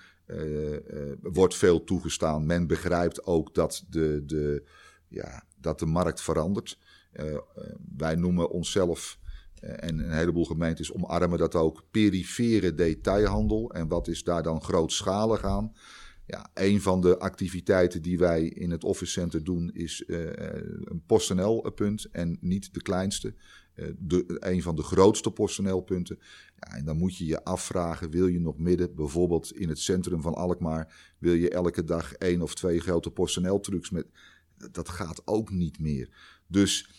[1.23, 2.47] wordt veel toegestaan.
[2.47, 4.65] Men begrijpt ook dat de, de,
[5.09, 6.79] ja, dat de markt verandert.
[7.97, 9.19] Wij noemen onszelf
[9.61, 13.73] en een heleboel gemeentes omarmen dat ook perifere detailhandel.
[13.73, 15.73] En wat is daar dan grootschalig aan?
[16.27, 22.09] Ja, een van de activiteiten die wij in het Office Center doen is een PostNL-punt
[22.11, 23.35] en niet de kleinste.
[23.99, 26.19] De, een van de grootste PostNL-punten.
[26.57, 30.23] Ja, en dan moet je je afvragen, wil je nog midden, bijvoorbeeld in het centrum
[30.23, 34.07] van Alkmaar, wil je elke dag één of twee grote PostNL-trucks met
[34.71, 36.09] dat gaat ook niet meer.
[36.47, 36.91] Dus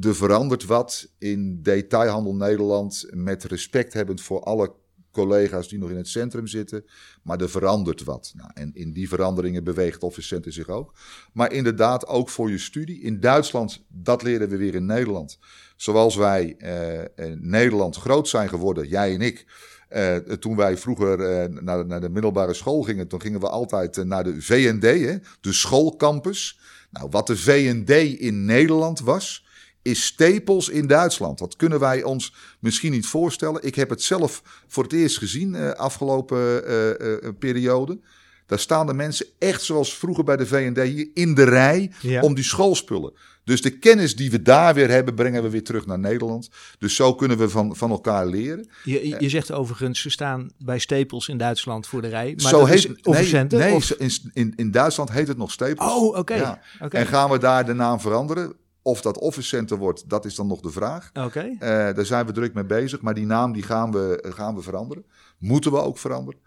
[0.00, 4.74] er verandert wat in detailhandel Nederland met respect hebbend voor alle
[5.16, 6.84] collega's die nog in het centrum zitten.
[7.22, 8.32] Maar er verandert wat.
[8.36, 10.94] Nou, en in die veranderingen beweegt Office Center zich ook.
[11.32, 13.00] Maar inderdaad ook voor je studie.
[13.00, 15.38] In Duitsland, dat leren we weer in Nederland.
[15.76, 19.46] Zoals wij eh, in Nederland groot zijn geworden, jij en ik.
[19.90, 24.04] Uh, toen wij vroeger uh, naar, naar, de middelbare school gingen, toen gingen we altijd
[24.04, 26.58] naar de VND, hè, de schoolcampus.
[26.90, 27.90] Nou, wat de VND
[28.20, 29.45] in Nederland was,
[29.86, 31.38] is Stapels in Duitsland.
[31.38, 33.62] Dat kunnen wij ons misschien niet voorstellen.
[33.62, 37.98] Ik heb het zelf voor het eerst gezien uh, afgelopen uh, uh, periode.
[38.46, 42.22] Daar staan de mensen echt zoals vroeger bij de VND hier in de rij ja.
[42.22, 43.12] om die schoolspullen.
[43.44, 46.50] Dus de kennis die we daar weer hebben, brengen we weer terug naar Nederland.
[46.78, 48.68] Dus zo kunnen we van, van elkaar leren.
[48.84, 52.34] Je, je zegt overigens, ze staan bij Stapels in Duitsland voor de rij.
[52.36, 53.90] Maar zo heet, nee, nee of?
[53.90, 55.90] in, in, in Duitsland heet het nog Stapels.
[55.90, 56.18] Oh, oké.
[56.18, 56.38] Okay.
[56.38, 56.60] Ja.
[56.80, 57.00] Okay.
[57.00, 58.54] En gaan we daar de naam veranderen?
[58.86, 61.10] Of dat office center wordt, dat is dan nog de vraag.
[61.14, 61.26] Oké.
[61.26, 61.50] Okay.
[61.50, 61.58] Uh,
[61.94, 63.00] daar zijn we druk mee bezig.
[63.00, 65.04] Maar die naam die gaan, we, gaan we veranderen.
[65.38, 66.40] Moeten we ook veranderen.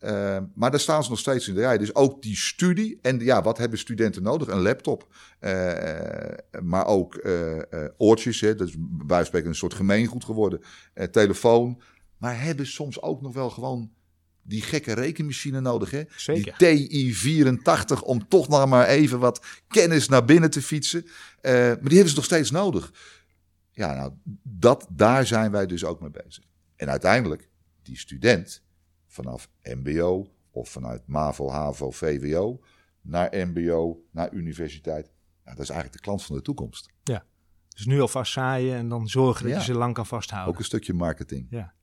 [0.00, 1.78] Uh, maar daar staan ze nog steeds in de rij.
[1.78, 2.98] Dus ook die studie.
[3.02, 4.48] En ja, wat hebben studenten nodig?
[4.48, 5.06] Een laptop.
[5.40, 5.50] Uh,
[6.62, 7.62] maar ook uh,
[7.96, 8.40] oortjes.
[8.40, 10.60] Hè, dat is bij spreken een soort gemeengoed geworden.
[11.10, 11.80] telefoon.
[12.16, 13.90] Maar hebben soms ook nog wel gewoon
[14.46, 15.90] die gekke rekenmachine nodig.
[15.90, 16.02] Hè?
[16.16, 16.54] Zeker.
[16.58, 21.04] Die TI-84 om toch nog maar even wat kennis naar binnen te fietsen.
[21.42, 22.92] maar die hebben ze nog steeds nodig.
[23.70, 26.44] Ja, nou, dat, daar zijn wij dus ook mee bezig.
[26.76, 27.48] En uiteindelijk,
[27.82, 28.62] die student
[29.06, 32.60] vanaf MBO of vanuit MAVO, HAVO, VWO
[33.00, 35.10] naar MBO, naar universiteit.
[35.44, 36.90] Ja, dat is eigenlijk de klant van de toekomst.
[37.02, 37.24] Ja,
[37.68, 39.58] dus nu alvast zaaien en dan zorgen dat ja.
[39.58, 40.52] je ze lang kan vasthouden.
[40.52, 41.46] Ook een stukje marketing.
[41.50, 41.74] Ja.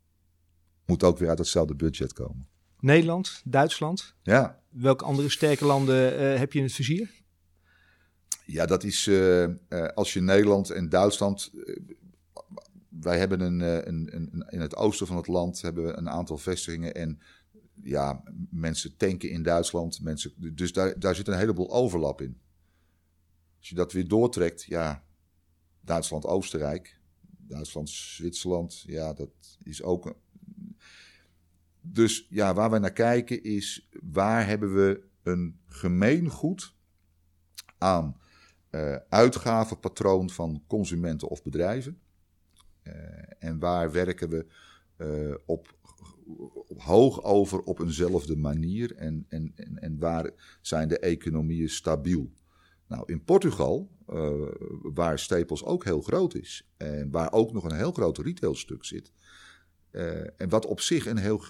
[0.85, 2.47] Moet ook weer uit hetzelfde budget komen.
[2.83, 4.15] Nederland, Duitsland.
[4.21, 4.61] Ja.
[4.69, 7.11] Welke andere sterke landen uh, heb je in het vizier?
[8.45, 9.53] Ja, dat is uh, uh,
[9.93, 11.51] als je Nederland en Duitsland
[12.99, 16.37] wij hebben een, een, een, in het oosten van het land hebben we een aantal
[16.37, 16.93] vestigingen.
[16.93, 17.19] En
[17.83, 20.01] ja, mensen tanken in Duitsland.
[20.01, 22.41] Mensen, dus daar, daar zit een heleboel overlap in.
[23.57, 25.03] Als je dat weer doortrekt, ja,
[25.81, 26.99] Duitsland, Oostenrijk,
[27.37, 29.29] Duitsland, Zwitserland, ja, dat
[29.63, 30.15] is ook.
[31.85, 36.75] Dus ja, waar wij naar kijken is waar hebben we een gemeengoed
[37.77, 38.17] aan
[38.71, 41.99] uh, uitgavenpatroon van consumenten of bedrijven.
[42.83, 42.93] Uh,
[43.39, 44.45] en waar werken we
[44.97, 45.77] uh, op,
[46.67, 50.31] op, hoog over op eenzelfde manier en, en, en, en waar
[50.61, 52.31] zijn de economieën stabiel?
[52.87, 53.91] Nou, in Portugal,
[54.81, 59.11] waar Staples ook heel groot is en waar ook nog een heel groot retailstuk zit,
[60.37, 61.43] en wat op zich een heel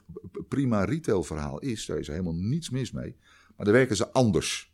[0.47, 3.15] prima retailverhaal is, daar is er helemaal niets mis mee,
[3.55, 4.73] maar daar werken ze anders.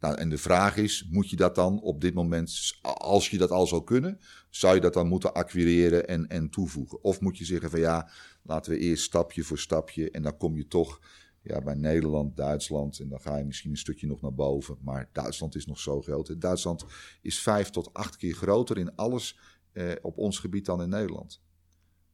[0.00, 3.50] Nou, en de vraag is, moet je dat dan op dit moment, als je dat
[3.50, 4.18] al zou kunnen,
[4.50, 7.02] zou je dat dan moeten acquireren en, en toevoegen?
[7.04, 8.10] Of moet je zeggen van ja,
[8.42, 11.00] laten we eerst stapje voor stapje en dan kom je toch
[11.42, 14.78] ja, bij Nederland, Duitsland en dan ga je misschien een stukje nog naar boven.
[14.80, 16.40] Maar Duitsland is nog zo groot.
[16.40, 16.84] Duitsland
[17.20, 19.38] is vijf tot acht keer groter in alles
[19.72, 21.42] eh, op ons gebied dan in Nederland.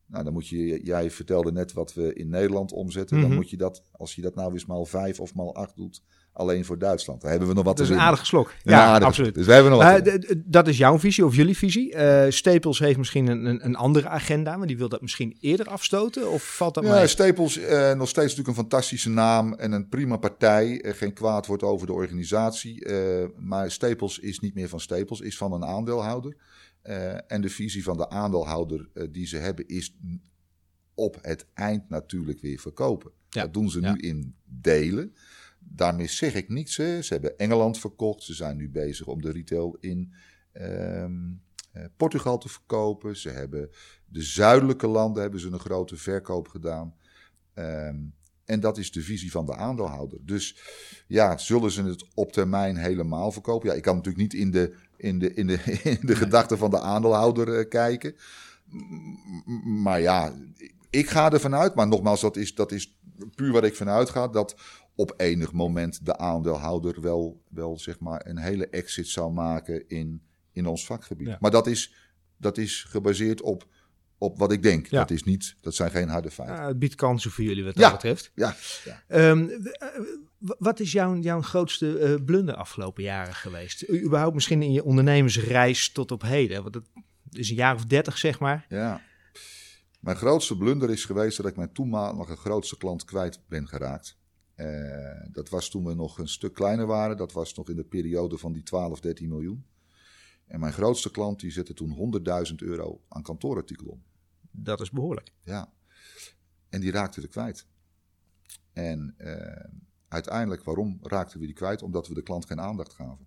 [0.09, 3.17] Nou, dan moet je, jij vertelde net wat we in Nederland omzetten.
[3.21, 3.37] Dan Mhm.
[3.39, 6.03] moet je dat, als je dat nou eens maal vijf of maal acht doet,
[6.33, 7.21] alleen voor Duitsland.
[7.21, 8.49] Daar hebben we nog wat Dat is een aardige slok.
[8.49, 9.05] Een Ja, aardige.
[9.07, 9.35] absoluut.
[9.35, 11.95] Dus we hebben nog wat Maar d- dat is jouw visie of jullie visie.
[11.95, 16.31] Eh, Stapels heeft misschien een, een, andere agenda, maar die wil dat misschien eerder afstoten.
[16.31, 17.07] Of valt dat Ja, mee?
[17.07, 20.81] Stapels, eh, nog steeds natuurlijk een fantastische naam en een prima partij.
[20.81, 22.85] Eh, geen kwaad wordt over de organisatie.
[22.85, 26.37] Eh, maar Stapels is niet meer van Stapels, is van een aandeelhouder.
[26.89, 29.97] Eh, en de visie van de aandeelhouder eh, die ze hebben is
[30.95, 33.11] op het eind natuurlijk weer verkopen.
[33.29, 33.93] Ja, Dat doen ze ja.
[33.93, 35.15] nu in delen.
[35.59, 36.77] Daarmee zeg ik niets.
[36.77, 37.03] Hè.
[37.03, 38.23] Ze hebben Engeland verkocht.
[38.23, 40.15] Ze zijn nu bezig om de retail in
[40.53, 41.33] ehm,
[41.73, 43.17] eh, Portugal te verkopen.
[43.17, 43.71] Ze hebben
[44.05, 46.95] de zuidelijke landen hebben ze een grote verkoop gedaan.
[47.55, 47.97] Ehm,
[48.49, 50.19] en dat is de visie van de aandeelhouder.
[50.23, 50.57] Dus
[51.07, 53.69] ja, zullen ze het op termijn helemaal verkopen?
[53.69, 55.63] Ja, ik kan natuurlijk niet in de, in de, in de,
[56.01, 58.15] in de gedachten van de aandeelhouder eh, kijken.
[59.65, 60.35] Maar ja,
[60.91, 62.99] ik ga ervan uit, maar nogmaals, dat is, dat is
[63.35, 64.57] puur waar ik vanuit ga, dat
[64.95, 70.23] op enig moment de aandeelhouder wel, wel zeg maar een hele exit zou maken in,
[70.53, 71.27] in ons vakgebied.
[71.27, 71.37] Ja.
[71.41, 71.95] Maar dat is,
[72.37, 73.67] dat is gebaseerd op,
[74.19, 74.87] op wat ik denk.
[74.87, 74.99] Ja.
[74.99, 76.57] Dat, is niet, dat zijn geen harde feiten.
[76.57, 77.81] Ja, het biedt kansen voor jullie wat Ja.
[77.81, 78.31] dat betreft.
[78.35, 79.03] Ja, ja.
[79.09, 79.89] Ehm, eh,
[80.59, 83.83] wat is jouw, jouw grootste eh, blunder afgelopen jaren geweest?
[83.89, 86.61] U- überhaupt misschien in je ondernemersreis tot op heden?
[86.63, 86.85] Want dat
[87.31, 88.67] is een jaar of dertig, zeg maar.
[88.69, 89.01] Ja.
[90.01, 94.17] Mijn grootste blunder is geweest dat ik mijn toenmalige grootste klant kwijt ben geraakt.
[94.55, 94.67] Eh,
[95.33, 97.17] dat was toen we nog een stuk kleiner waren.
[97.17, 99.65] Dat was nog in de periode van die 12, 13 miljoen.
[100.47, 101.91] En mijn grootste klant die zette toen
[102.49, 104.03] 100.000 euro aan kantoorartikel om.
[104.63, 105.33] Dat is behoorlijk.
[105.43, 105.73] Ja.
[106.69, 107.67] En die raakten we kwijt.
[108.73, 109.71] En eh,
[110.09, 111.83] uiteindelijk, waarom raakten we die kwijt?
[111.83, 113.27] Omdat we de klant geen aandacht gaven.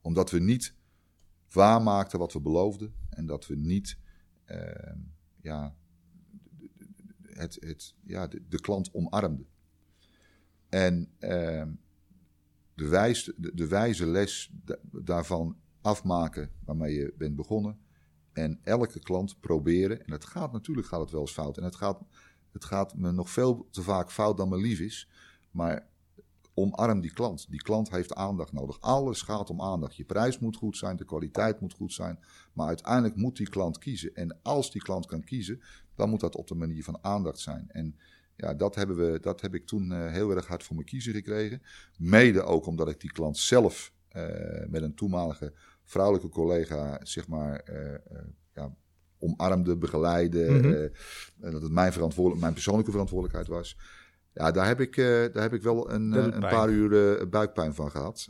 [0.00, 0.74] Omdat we niet
[1.52, 2.94] waarmaakten wat we beloofden.
[3.10, 3.98] En dat we niet
[4.44, 4.96] eh,
[5.40, 5.74] ja,
[7.22, 9.46] het, het, ja, de, klant omarmden.
[10.68, 11.66] En eh,
[12.74, 17.78] de, wijs, de, wijze les da- daarvan afmaken waarmee je bent begonnen.
[18.36, 21.56] En elke klant proberen, en het gaat natuurlijk gaat het wel eens fout.
[21.58, 22.00] En het gaat,
[22.52, 25.08] het gaat me nog veel te vaak fout dan me lief is.
[25.50, 25.86] Maar
[26.54, 27.50] omarm die klant.
[27.50, 28.80] Die klant heeft aandacht nodig.
[28.80, 29.96] Alles gaat om aandacht.
[29.96, 32.18] Je prijs moet goed zijn, de kwaliteit moet goed zijn.
[32.52, 34.14] Maar uiteindelijk moet die klant kiezen.
[34.14, 35.62] En als die klant kan kiezen,
[35.94, 37.66] dan moet dat op de manier van aandacht zijn.
[37.68, 37.96] En
[38.36, 41.12] ja, dat, hebben we, dat heb ik toen eh, heel erg hard voor mijn kiezen
[41.12, 41.62] gekregen.
[41.98, 45.52] Mede ook omdat ik die klant zelf eh, met een toenmalige
[45.86, 48.00] vrouwelijke collega, zeg maar, eh, eh,
[48.54, 48.74] ja,
[49.18, 50.50] omarmde, begeleide.
[50.50, 50.72] Mhm.
[50.72, 53.76] eh, dat het mijn, verantwoordelijk, mijn persoonlijke verantwoordelijkheid was.
[54.32, 54.96] Ja, daar heb ik,
[55.32, 58.28] daar heb ik wel een, een paar uur buikpijn van gehad.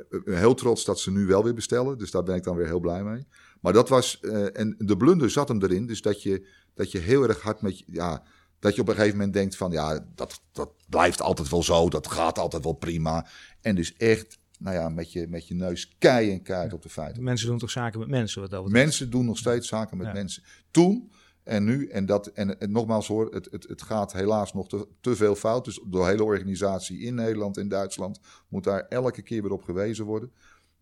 [0.00, 1.98] Eh, eh, heel trots dat ze nu wel weer bestellen.
[1.98, 3.26] Dus daar ben ik dan weer heel blij mee.
[3.60, 4.20] Maar dat was,
[4.52, 5.86] en de blunder zat hem erin.
[5.86, 8.22] Dus dat je, dat je heel erg hard met je, ja,
[8.58, 11.88] dat je op een gegeven moment denkt van, ja, dat, dat blijft altijd wel zo.
[11.88, 13.26] Dat gaat altijd wel prima.
[13.60, 16.88] En dus echt, nou ja, met je, met je neus kei en keihard op de
[16.88, 17.22] feiten.
[17.22, 18.40] Mensen doen toch zaken met mensen?
[18.40, 18.84] Wat dat betreft?
[18.84, 20.12] Mensen doen nog steeds zaken met Ja.
[20.12, 20.42] mensen.
[20.70, 21.10] Toen
[21.42, 24.88] en nu, en, dat, en, en nogmaals hoor, het, het, het gaat helaas nog te,
[25.00, 25.64] te veel fout.
[25.64, 30.04] Dus de hele organisatie in Nederland en Duitsland moet daar elke keer weer op gewezen
[30.04, 30.32] worden.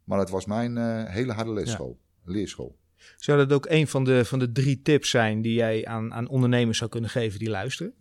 [0.05, 2.76] Maar het was mijn eh, hele harde leesschool, leerschool.
[3.16, 6.28] Zou dat ook een van de, van de drie tips zijn die jij aan, aan
[6.28, 7.94] ondernemers zou kunnen geven die luisteren?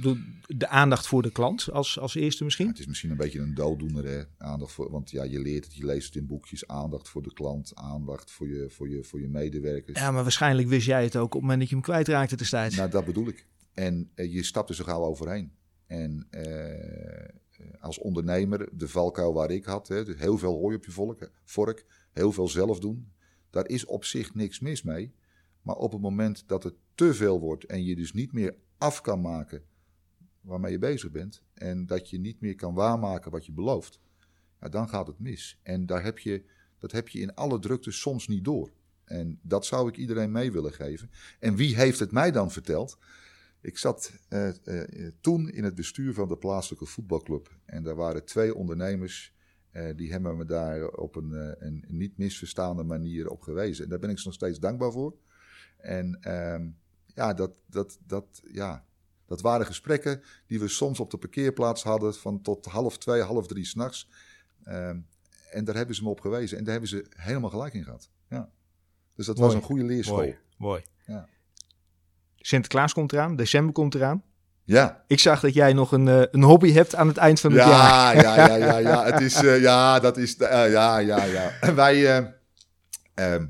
[0.00, 2.68] Doe De aandacht voor de klant als, als eerste Ja, misschien?
[2.68, 4.22] het is misschien een beetje een dooddoener, hè?
[4.38, 6.66] Aandacht voor, want ja, je leert het, je leest het in boekjes.
[6.66, 9.98] Aandacht voor de klant, aandacht voor je, voor je, voor je medewerkers.
[9.98, 12.76] Ja, maar waarschijnlijk wist jij het ook op het moment dat je hem kwijtraakte destijds.
[12.76, 13.46] Nou, dat bedoel ik.
[13.74, 15.52] En eh, je stapt er zo gauw overheen.
[15.86, 17.28] En eh,
[17.80, 21.30] als ondernemer, de valkuil waar ik had, hè, dus heel veel hooi op je volk,
[21.44, 23.12] vork, heel veel zelf doen.
[23.52, 25.14] Daar is op zich niks mis mee.
[25.62, 29.00] Maar op het moment dat het te veel wordt en je dus niet meer af
[29.00, 29.62] kan maken
[30.40, 31.42] waarmee je bezig bent.
[31.54, 34.00] En dat je niet meer kan waarmaken wat je belooft.
[34.60, 35.58] Ja, dan gaat het mis.
[35.62, 36.44] En daar heb je,
[36.78, 38.72] dat heb je in alle drukte soms niet door.
[39.04, 41.10] En dat zou ik iedereen mee willen geven.
[41.38, 42.98] En wie heeft het mij dan verteld?
[43.60, 47.58] Ik zat eh, eh, toen in het bestuur van de plaatselijke voetbalclub.
[47.64, 49.34] En daar waren twee ondernemers.
[49.72, 53.84] Eh, die hebben me daar op een, eh, een niet misverstaande manier op gewezen.
[53.84, 55.14] En daar ben ik ze nog steeds dankbaar voor.
[55.76, 56.68] En ehm,
[57.06, 58.84] ja, dat, dat, dat, ja,
[59.26, 62.14] dat waren gesprekken die we soms op de parkeerplaats hadden.
[62.14, 64.08] van tot half twee, half drie s'nachts.
[64.64, 64.98] Ehm
[65.52, 66.58] en daar hebben ze me op gewezen.
[66.58, 68.10] En daar hebben ze helemaal gelijk in gehad.
[68.28, 68.50] Ja.
[69.14, 70.16] Dus dat was een goede leerschool.
[70.16, 70.82] Mooi, mooi.
[71.06, 71.28] Ja.
[72.36, 74.22] Sinterklaas komt eraan, december komt eraan.
[74.72, 75.04] Ja.
[75.06, 77.60] Ik zag dat jij nog een, eh, een hobby hebt aan het eind van het
[77.60, 78.14] jaar.
[78.16, 79.04] Ja, ja, ja, ja, ja.
[79.04, 81.74] Het is, eh, ja, dat is, eh, ja, ja, ja.
[81.74, 82.26] Wij, eh,
[83.14, 83.46] ehm,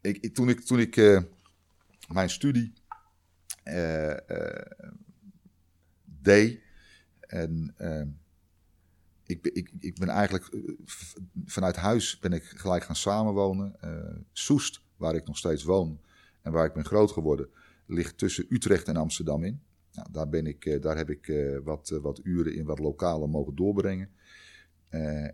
[0.00, 1.22] ik, ik- toen ik, toen ik
[2.08, 2.72] mijn studie
[6.04, 6.60] deed
[7.20, 7.74] en
[9.26, 10.56] ik, ben- ik, ik ben eigenlijk
[11.46, 13.76] vanuit huis ben ik gelijk gaan samenwonen.
[14.32, 16.00] Soest, waar ik nog steeds woon
[16.42, 17.48] en waar ik ben groot geworden,
[17.86, 19.62] ligt tussen Utrecht en Amsterdam in.
[19.98, 22.78] Nou, daar, ben ik, eh, daar heb ik eh, wat, eh, wat uren in wat
[22.78, 24.08] lokalen mogen doorbrengen.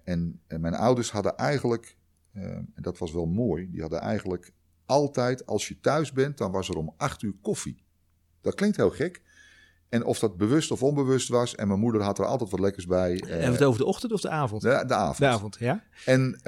[0.05, 1.97] En, en mijn ouders hadden eigenlijk,
[2.33, 4.53] en dat was wel mooi, die hadden eigenlijk
[4.87, 7.85] altijd, als je thuis bent, dan was er om acht uur koffie.
[8.41, 9.23] Dat klinkt heel gek.
[9.89, 12.87] En of dat bewust of onbewust was, en mijn moeder had er altijd wat lekkers
[12.87, 13.23] bij.
[13.27, 14.62] we het over de ochtend of de avond?
[14.62, 15.19] de, de avond.
[15.19, 15.85] De avond, ja.
[16.05, 16.41] En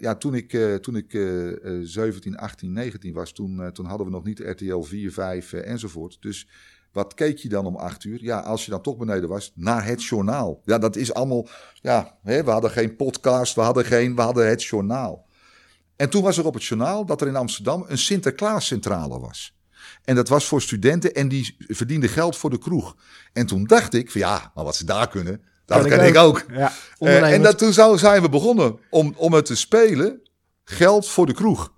[0.00, 4.12] ja, toen ik, toen ik eh, eh, 17, 18, 19 was, toen, toen hadden we
[4.12, 6.16] nog niet RTL 4, 5 eh, enzovoort.
[6.20, 6.48] Dus
[6.92, 8.22] wat keek je dan om 8 uur?
[8.22, 10.60] Ja, als je dan toch beneden was, naar het journaal.
[10.64, 11.48] Ja, dat is allemaal,
[11.80, 15.26] ja, hè, we hadden geen podcast, we hadden, geen, we hadden het journaal.
[15.96, 19.56] En toen was er op het journaal dat er in Amsterdam een Sinterklaascentrale was.
[20.04, 22.96] En dat was voor studenten en die verdienden geld voor de kroeg.
[23.32, 26.44] En toen dacht ik, van ja, maar wat ze daar kunnen, dat Kan ik ook.
[26.48, 30.20] Ja, Eh, en dat, toen zijn we begonnen om, om het te spelen.
[30.64, 31.72] Geld voor de kroeg.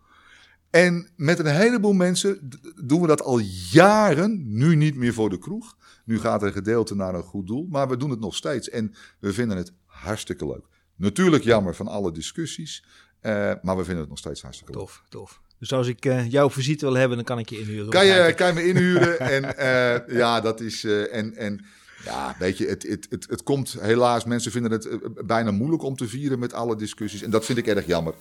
[0.74, 2.50] En met een heleboel mensen
[2.82, 3.38] doen we dat al
[3.70, 4.56] jaren.
[4.56, 5.76] Nu niet meer voor de kroeg.
[6.04, 7.66] Nu gaat er een gedeelte naar een goed doel.
[7.70, 8.68] Maar we doen het nog steeds.
[8.70, 10.64] En we vinden het hartstikke leuk.
[10.96, 12.84] Natuurlijk jammer van alle discussies.
[13.20, 14.80] eh, maar we vinden het nog steeds hartstikke leuk.
[14.80, 15.40] Tof, tof.
[15.58, 17.90] Dus als ik eh, jouw visite wil hebben, dan kan ik je inhuren.
[17.90, 19.18] Kan je, kan je me inhuren?
[19.36, 20.84] en eh, ja, dat is.
[20.84, 21.64] en, en
[22.04, 24.24] ja, weet je, het, het, het, het komt helaas.
[24.24, 24.88] Mensen vinden het
[25.26, 27.22] bijna moeilijk om te vieren met alle discussies.
[27.22, 28.14] En dat vind ik erg jammer.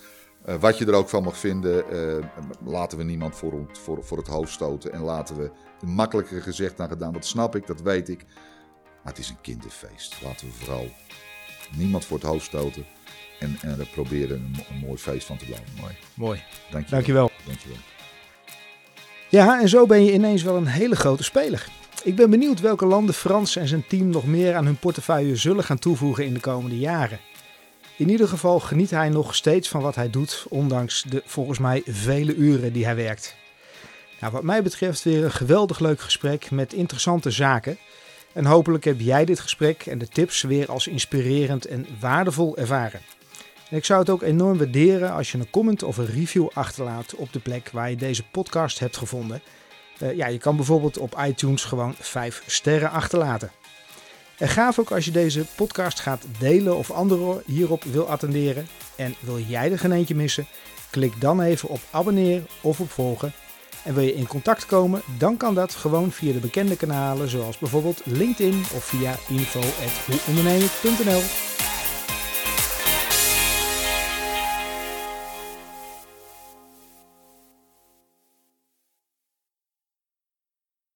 [0.46, 2.26] Eh, wat je er ook van mag vinden, eh,
[2.66, 4.94] laten we niemand voor, ont- voor, voor het hoofd stoten.
[4.94, 5.52] En laten we
[5.86, 7.14] makkelijker gezegd dan gedaan.
[7.14, 8.26] Dat snap ik, dat weet ik.
[9.04, 10.16] Maar het is een kinderfeest.
[10.24, 10.88] Laten we vooral
[11.76, 12.86] niemand voor het hoofd stoten.
[13.40, 15.68] En, en er proberen een, mo- een mooi feest van te blijven.
[15.80, 15.94] Mooi.
[16.14, 16.44] Mooi.
[16.72, 16.90] Dankjewel.
[16.90, 17.32] Dankjewel.
[17.46, 17.78] Dankjewel.
[19.30, 21.68] Ja, en zo ben je ineens wel een hele grote speler.
[22.04, 25.64] Ik ben benieuwd welke landen Frans en zijn team nog meer aan hun portefeuille zullen
[25.64, 27.20] gaan toevoegen in de komende jaren.
[27.98, 31.82] In ieder geval geniet hij nog steeds van wat hij doet, ondanks de volgens mij
[31.86, 33.36] vele uren die hij werkt.
[34.20, 37.78] Nou, wat mij betreft weer een geweldig leuk gesprek met interessante zaken.
[38.34, 43.02] En hopelijk heb jij dit gesprek en de tips weer als inspirerend en waardevol ervaren.
[43.70, 47.16] En ik zou het ook enorm waarderen als je een comment of een review achterlaat
[47.16, 49.42] op de plek waar je deze podcast hebt gevonden.
[50.00, 53.52] Eh, ja, je kan bijvoorbeeld op iTunes gewoon 5 sterren achterlaten.
[54.44, 58.68] En gaaf ook als je deze podcast gaat delen of anderen hierop wil attenderen.
[58.96, 60.48] En wil jij er geen eentje missen?
[60.90, 63.34] Klik dan even op abonneer of op volgen.
[63.84, 67.58] En wil je in contact komen, dan kan dat gewoon via de bekende kanalen zoals
[67.58, 71.53] bijvoorbeeld LinkedIn of via info.hoeonderneming.nl.